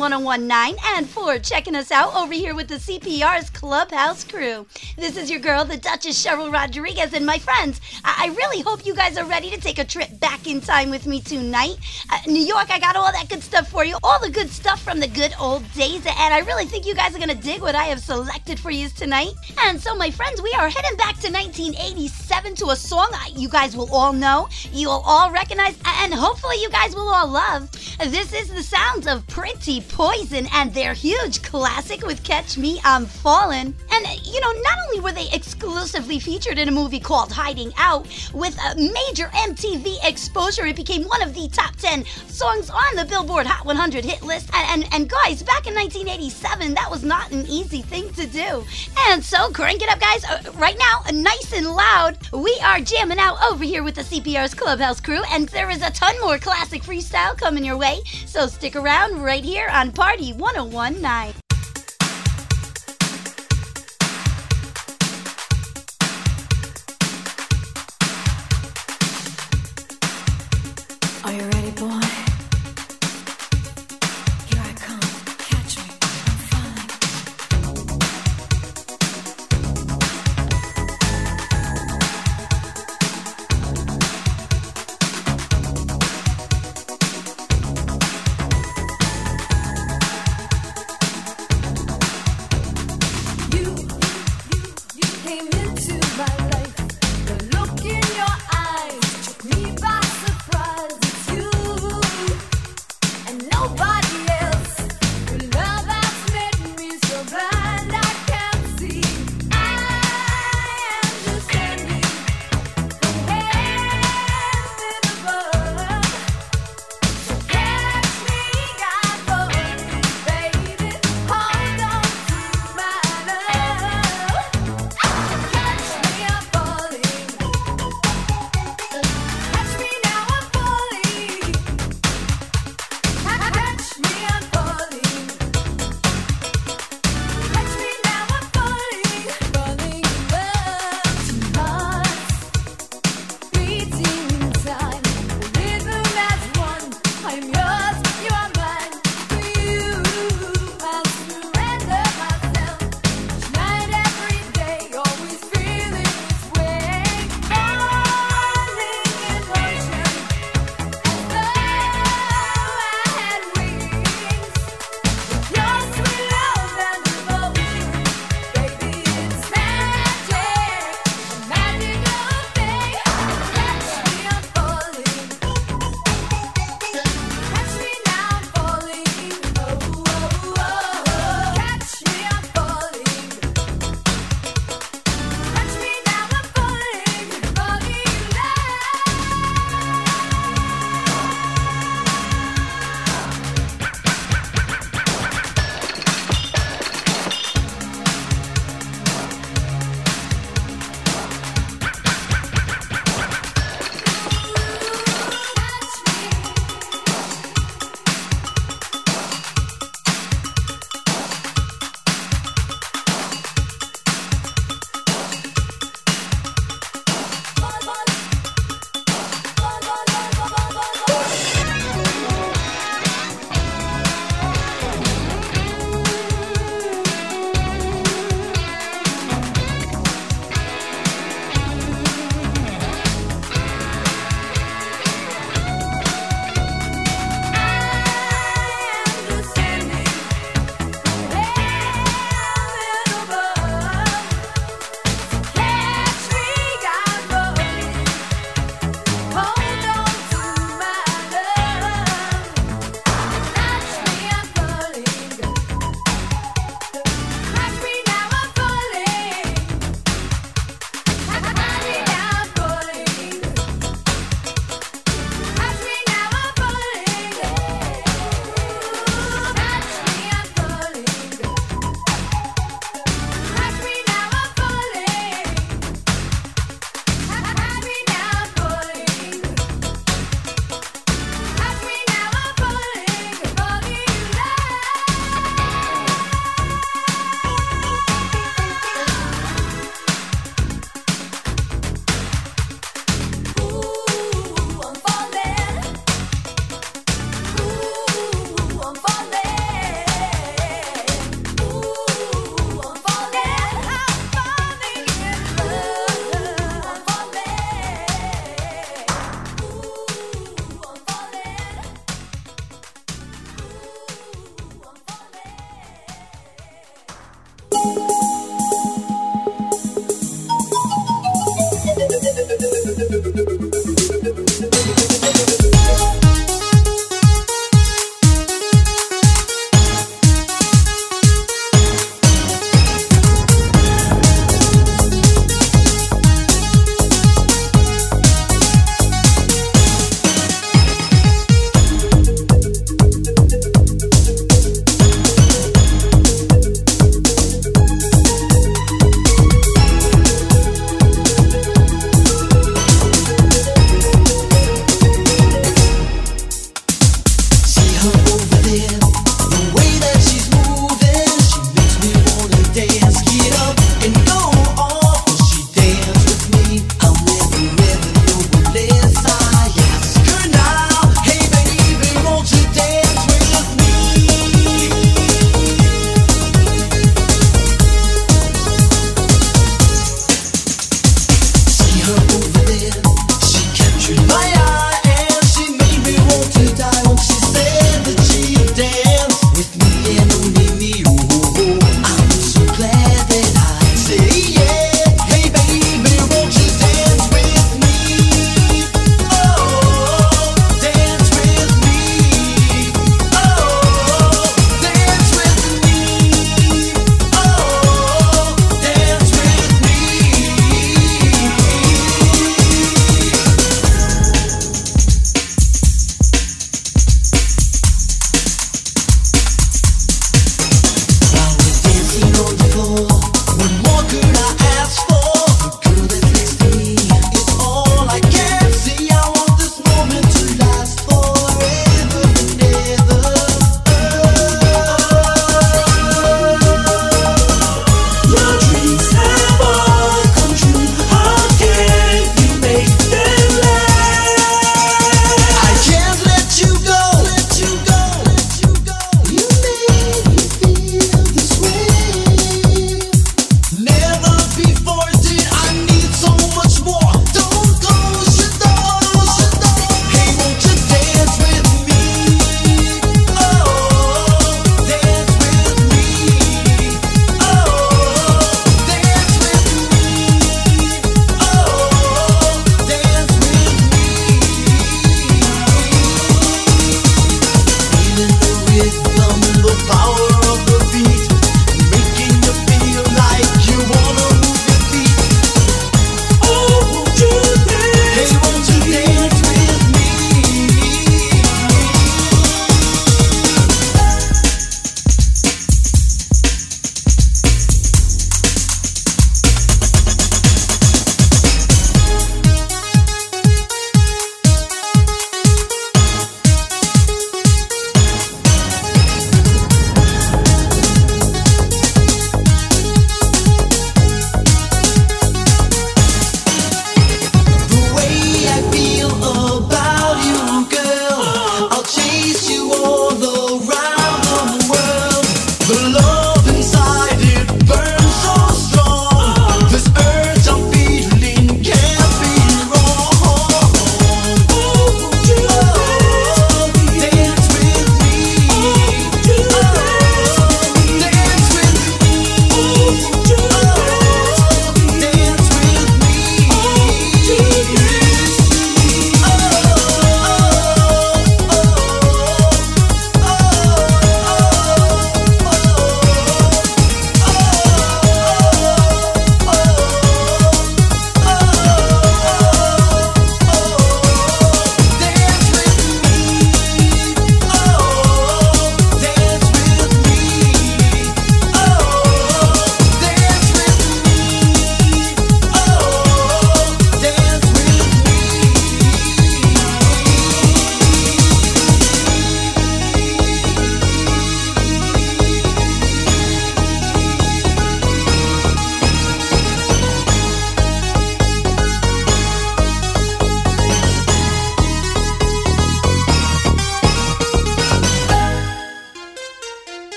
1019 0.00 0.82
and 0.96 1.06
for 1.06 1.38
checking 1.38 1.76
us 1.76 1.92
out 1.92 2.14
over 2.14 2.32
here 2.32 2.54
with 2.54 2.68
the 2.68 2.76
CPR's 2.76 3.50
Clubhouse 3.50 4.24
crew. 4.24 4.66
This 5.00 5.16
is 5.16 5.30
your 5.30 5.40
girl, 5.40 5.64
the 5.64 5.78
Duchess 5.78 6.22
Cheryl 6.22 6.52
Rodriguez, 6.52 7.14
and 7.14 7.24
my 7.24 7.38
friends. 7.38 7.80
I, 8.04 8.26
I 8.26 8.34
really 8.36 8.60
hope 8.60 8.84
you 8.84 8.94
guys 8.94 9.16
are 9.16 9.24
ready 9.24 9.48
to 9.48 9.58
take 9.58 9.78
a 9.78 9.84
trip 9.84 10.20
back 10.20 10.46
in 10.46 10.60
time 10.60 10.90
with 10.90 11.06
me 11.06 11.22
tonight. 11.22 11.76
Uh, 12.10 12.18
New 12.26 12.42
York, 12.42 12.70
I 12.70 12.78
got 12.78 12.96
all 12.96 13.10
that 13.10 13.30
good 13.30 13.42
stuff 13.42 13.70
for 13.70 13.82
you, 13.82 13.96
all 14.02 14.20
the 14.20 14.28
good 14.28 14.50
stuff 14.50 14.82
from 14.82 15.00
the 15.00 15.08
good 15.08 15.32
old 15.40 15.62
days, 15.72 16.04
and 16.04 16.34
I 16.34 16.40
really 16.40 16.66
think 16.66 16.84
you 16.84 16.94
guys 16.94 17.16
are 17.16 17.18
gonna 17.18 17.34
dig 17.34 17.62
what 17.62 17.74
I 17.74 17.84
have 17.84 18.00
selected 18.00 18.60
for 18.60 18.70
you 18.70 18.90
tonight. 18.90 19.32
And 19.62 19.80
so, 19.80 19.94
my 19.94 20.10
friends, 20.10 20.42
we 20.42 20.52
are 20.58 20.68
heading 20.68 20.98
back 20.98 21.18
to 21.20 21.32
1987 21.32 22.56
to 22.56 22.66
a 22.66 22.76
song 22.76 23.10
you 23.34 23.48
guys 23.48 23.76
will 23.76 23.92
all 23.94 24.12
know, 24.12 24.48
you'll 24.70 25.02
all 25.06 25.30
recognize, 25.30 25.78
and 25.84 26.12
hopefully 26.12 26.56
you 26.60 26.68
guys 26.68 26.94
will 26.94 27.08
all 27.08 27.26
love. 27.26 27.70
This 28.06 28.34
is 28.34 28.48
the 28.48 28.62
sounds 28.62 29.06
of 29.06 29.26
Pretty 29.28 29.80
Poison 29.80 30.46
and 30.52 30.74
their 30.74 30.92
huge 30.92 31.42
classic 31.42 32.04
with 32.04 32.22
Catch 32.22 32.58
Me 32.58 32.80
I'm 32.84 33.06
Falling. 33.06 33.74
And, 33.92 34.06
uh, 34.06 34.10
you 34.24 34.40
know, 34.40 34.52
not 34.52 34.78
only 34.86 34.89
were 34.98 35.12
they 35.12 35.28
exclusively 35.30 36.18
featured 36.18 36.58
in 36.58 36.68
a 36.68 36.72
movie 36.72 36.98
called 36.98 37.30
Hiding 37.30 37.72
Out, 37.76 38.08
with 38.34 38.58
a 38.58 38.74
major 38.74 39.26
MTV 39.26 39.98
exposure, 40.02 40.66
it 40.66 40.74
became 40.74 41.04
one 41.04 41.22
of 41.22 41.34
the 41.34 41.48
top 41.48 41.76
10 41.76 42.04
songs 42.26 42.70
on 42.70 42.96
the 42.96 43.04
Billboard 43.04 43.46
Hot 43.46 43.64
100 43.64 44.04
hit 44.04 44.22
list. 44.22 44.50
And, 44.52 44.84
and, 44.84 44.94
and 44.94 45.08
guys, 45.08 45.42
back 45.42 45.66
in 45.66 45.74
1987, 45.74 46.74
that 46.74 46.90
was 46.90 47.04
not 47.04 47.30
an 47.30 47.46
easy 47.46 47.82
thing 47.82 48.12
to 48.14 48.26
do. 48.26 48.64
And 49.06 49.22
so, 49.22 49.50
crank 49.50 49.82
it 49.82 49.88
up, 49.88 50.00
guys. 50.00 50.24
Uh, 50.24 50.50
right 50.54 50.78
now, 50.78 51.02
nice 51.12 51.52
and 51.52 51.66
loud, 51.70 52.18
we 52.32 52.58
are 52.64 52.80
jamming 52.80 53.18
out 53.18 53.36
over 53.44 53.62
here 53.62 53.82
with 53.82 53.94
the 53.94 54.02
CPR's 54.02 54.54
Clubhouse 54.54 55.00
crew, 55.00 55.22
and 55.30 55.48
there 55.50 55.70
is 55.70 55.82
a 55.82 55.90
ton 55.90 56.18
more 56.20 56.38
classic 56.38 56.82
freestyle 56.82 57.36
coming 57.36 57.64
your 57.64 57.76
way. 57.76 58.00
So 58.26 58.46
stick 58.46 58.74
around 58.74 59.22
right 59.22 59.44
here 59.44 59.68
on 59.70 59.92
Party 59.92 60.32
1019. 60.32 61.49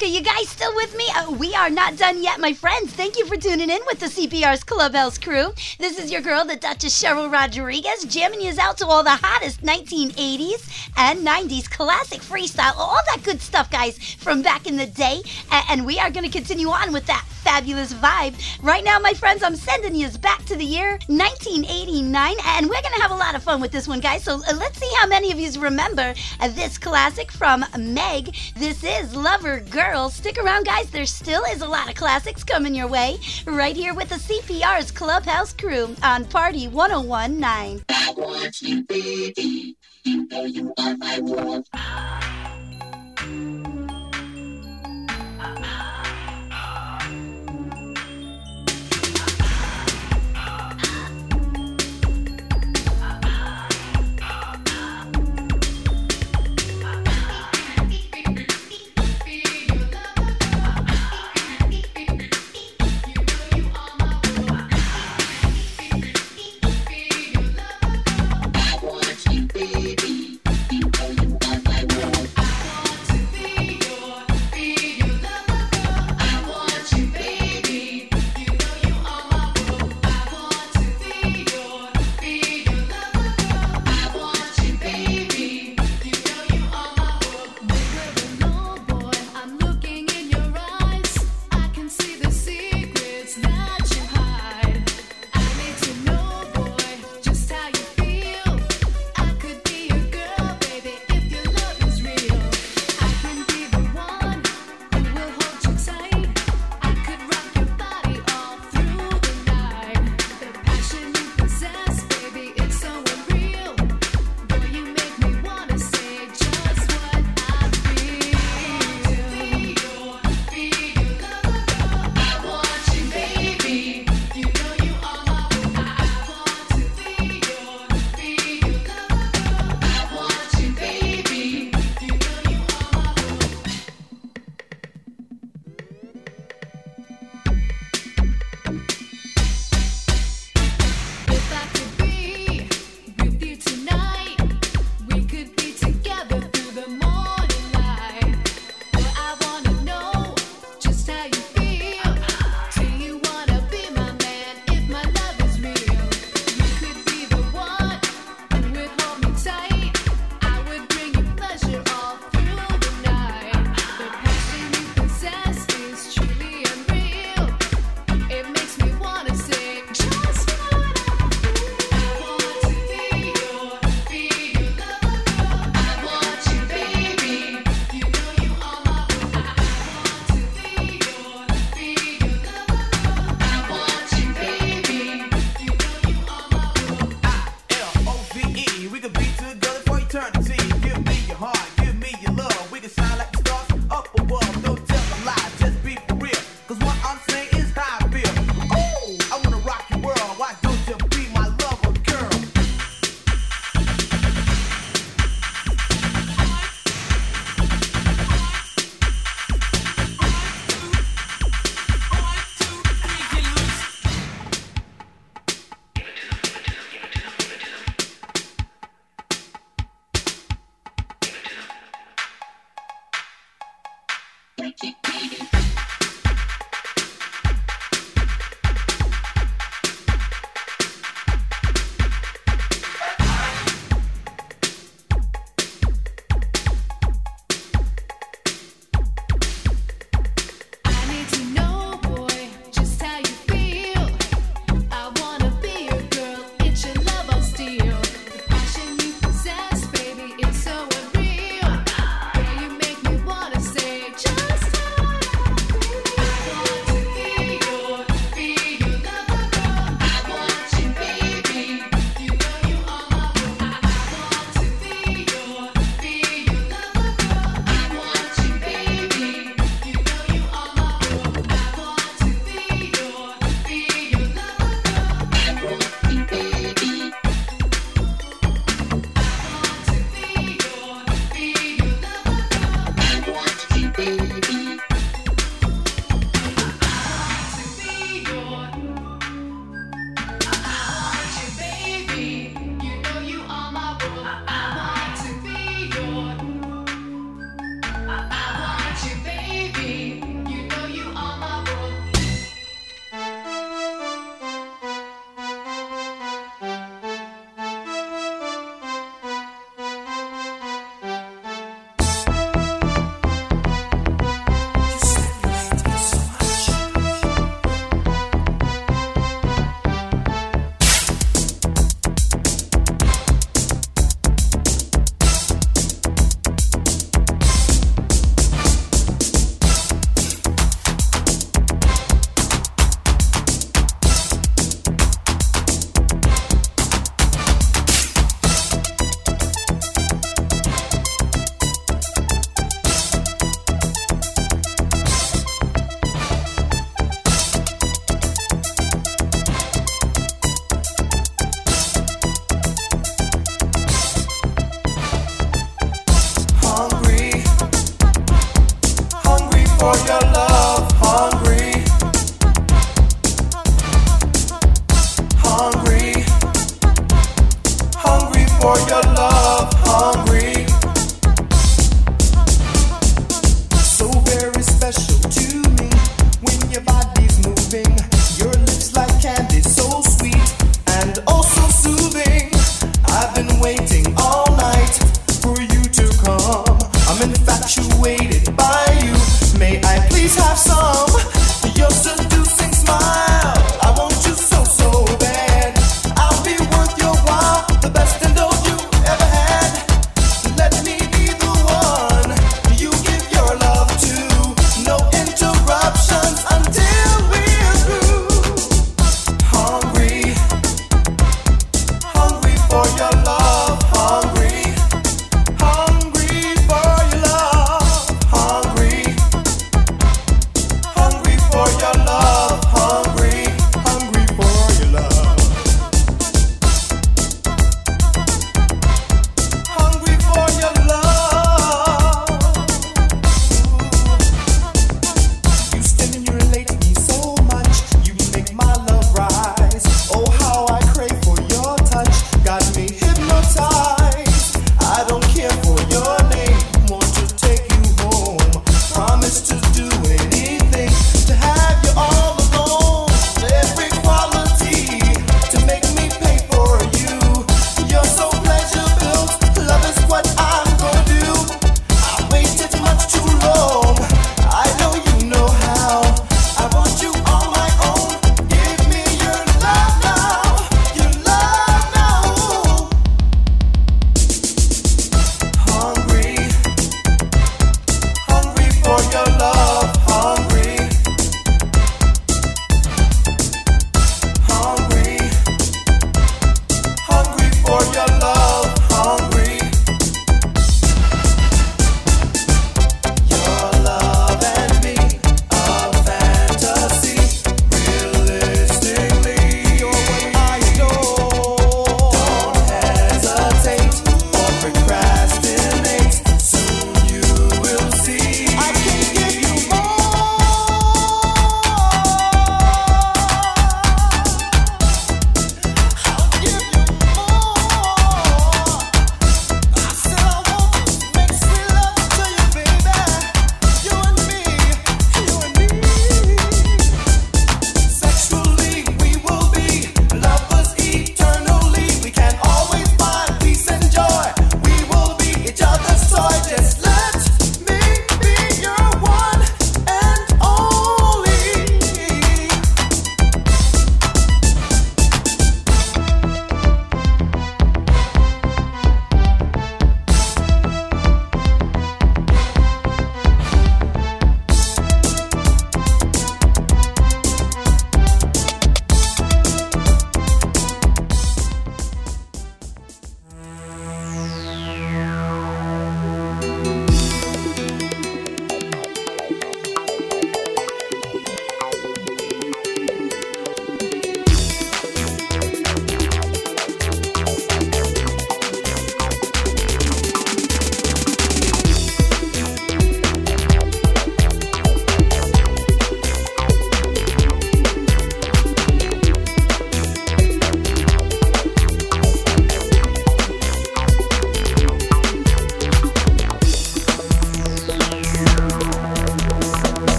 York, 0.00 0.12
are 0.12 0.14
you 0.14 0.22
guys 0.22 0.48
still 0.48 0.74
with 0.76 0.96
me? 0.96 1.04
Uh, 1.14 1.30
we 1.32 1.54
are 1.54 1.68
not 1.68 1.96
done 1.96 2.22
yet, 2.22 2.40
my 2.40 2.52
friends. 2.52 2.92
Thank 2.92 3.18
you 3.18 3.26
for 3.26 3.36
tuning 3.36 3.70
in 3.70 3.80
with 3.86 4.00
the 4.00 4.06
CPR's 4.06 4.64
Clubhouse 4.64 5.18
crew. 5.18 5.52
This 5.78 5.98
is 5.98 6.10
your 6.10 6.20
girl, 6.20 6.44
the 6.44 6.56
Duchess 6.56 7.02
Cheryl 7.02 7.30
Rodriguez, 7.30 8.04
jamming 8.04 8.40
you 8.40 8.52
out 8.60 8.78
to 8.78 8.86
all 8.86 9.02
the 9.02 9.10
hottest 9.10 9.62
1980s 9.62 10.88
and 10.96 11.26
90s 11.26 11.68
classic 11.70 12.20
freestyle, 12.20 12.76
all 12.76 12.98
that 13.08 13.22
good 13.24 13.40
stuff, 13.40 13.70
guys, 13.70 13.98
from 14.14 14.42
back 14.42 14.66
in 14.66 14.76
the 14.76 14.86
day. 14.86 15.22
And 15.68 15.84
we 15.84 15.98
are 15.98 16.10
going 16.10 16.24
to 16.24 16.30
continue 16.30 16.68
on 16.68 16.92
with 16.92 17.06
that 17.06 17.26
fabulous 17.40 17.92
vibe. 17.92 18.34
Right 18.62 18.84
now, 18.84 18.98
my 18.98 19.12
friends, 19.12 19.42
I'm 19.42 19.56
sending 19.56 19.94
you 19.94 20.08
back 20.18 20.44
to 20.46 20.56
the 20.56 20.64
year 20.64 20.98
1989, 21.08 22.36
and 22.44 22.66
we're 22.66 22.82
going 22.82 22.94
to 22.94 23.02
have 23.02 23.10
a 23.10 23.16
lot 23.16 23.34
of 23.34 23.42
fun 23.42 23.60
with 23.60 23.72
this 23.72 23.88
one, 23.88 24.00
guys. 24.00 24.24
So 24.24 24.34
uh, 24.36 24.54
let's 24.56 24.78
see 24.78 24.89
how 25.00 25.06
many 25.06 25.32
of 25.32 25.40
you 25.40 25.50
remember 25.58 26.12
uh, 26.40 26.48
this 26.48 26.76
classic 26.76 27.32
from 27.32 27.64
Meg. 27.78 28.36
This 28.54 28.84
is 28.84 29.16
Lover 29.16 29.60
Girl. 29.60 30.10
Stick 30.10 30.36
around, 30.36 30.66
guys. 30.66 30.90
There 30.90 31.06
still 31.06 31.42
is 31.44 31.62
a 31.62 31.66
lot 31.66 31.88
of 31.88 31.94
classics 31.94 32.44
coming 32.44 32.74
your 32.74 32.86
way 32.86 33.16
right 33.46 33.74
here 33.74 33.94
with 33.94 34.10
the 34.10 34.16
CPR's 34.16 34.90
Clubhouse 34.90 35.54
crew 35.54 35.96
on 36.02 36.26
Party 36.26 36.68
1019. 36.68 37.82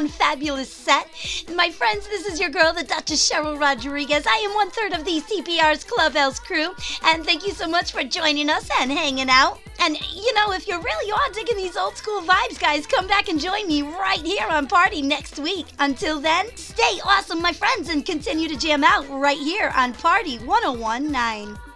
One 0.00 0.08
fabulous 0.08 0.72
set. 0.72 1.06
My 1.54 1.68
friends, 1.70 2.08
this 2.08 2.24
is 2.24 2.40
your 2.40 2.48
girl, 2.48 2.72
the 2.72 2.84
Duchess 2.84 3.30
Cheryl 3.30 3.60
Rodriguez. 3.60 4.24
I 4.26 4.36
am 4.48 4.54
one 4.54 4.70
third 4.70 4.94
of 4.94 5.04
the 5.04 5.20
CPR's 5.20 5.84
Clubhouse 5.84 6.40
crew, 6.40 6.68
and 7.04 7.22
thank 7.22 7.46
you 7.46 7.52
so 7.52 7.68
much 7.68 7.92
for 7.92 8.02
joining 8.02 8.48
us 8.48 8.66
and 8.80 8.90
hanging 8.90 9.28
out. 9.28 9.60
And 9.78 10.00
you 10.00 10.32
know, 10.32 10.52
if 10.52 10.66
you 10.66 10.80
really 10.80 11.12
are 11.12 11.34
digging 11.34 11.58
these 11.58 11.76
old 11.76 11.98
school 11.98 12.22
vibes, 12.22 12.58
guys, 12.58 12.86
come 12.86 13.08
back 13.08 13.28
and 13.28 13.38
join 13.38 13.66
me 13.66 13.82
right 13.82 14.22
here 14.24 14.48
on 14.48 14.66
Party 14.68 15.02
next 15.02 15.38
week. 15.38 15.66
Until 15.78 16.18
then, 16.18 16.46
stay 16.56 16.98
awesome, 17.04 17.42
my 17.42 17.52
friends, 17.52 17.90
and 17.90 18.06
continue 18.06 18.48
to 18.48 18.56
jam 18.56 18.82
out 18.82 19.06
right 19.10 19.36
here 19.36 19.70
on 19.76 19.92
Party 19.92 20.38
1019. 20.38 21.69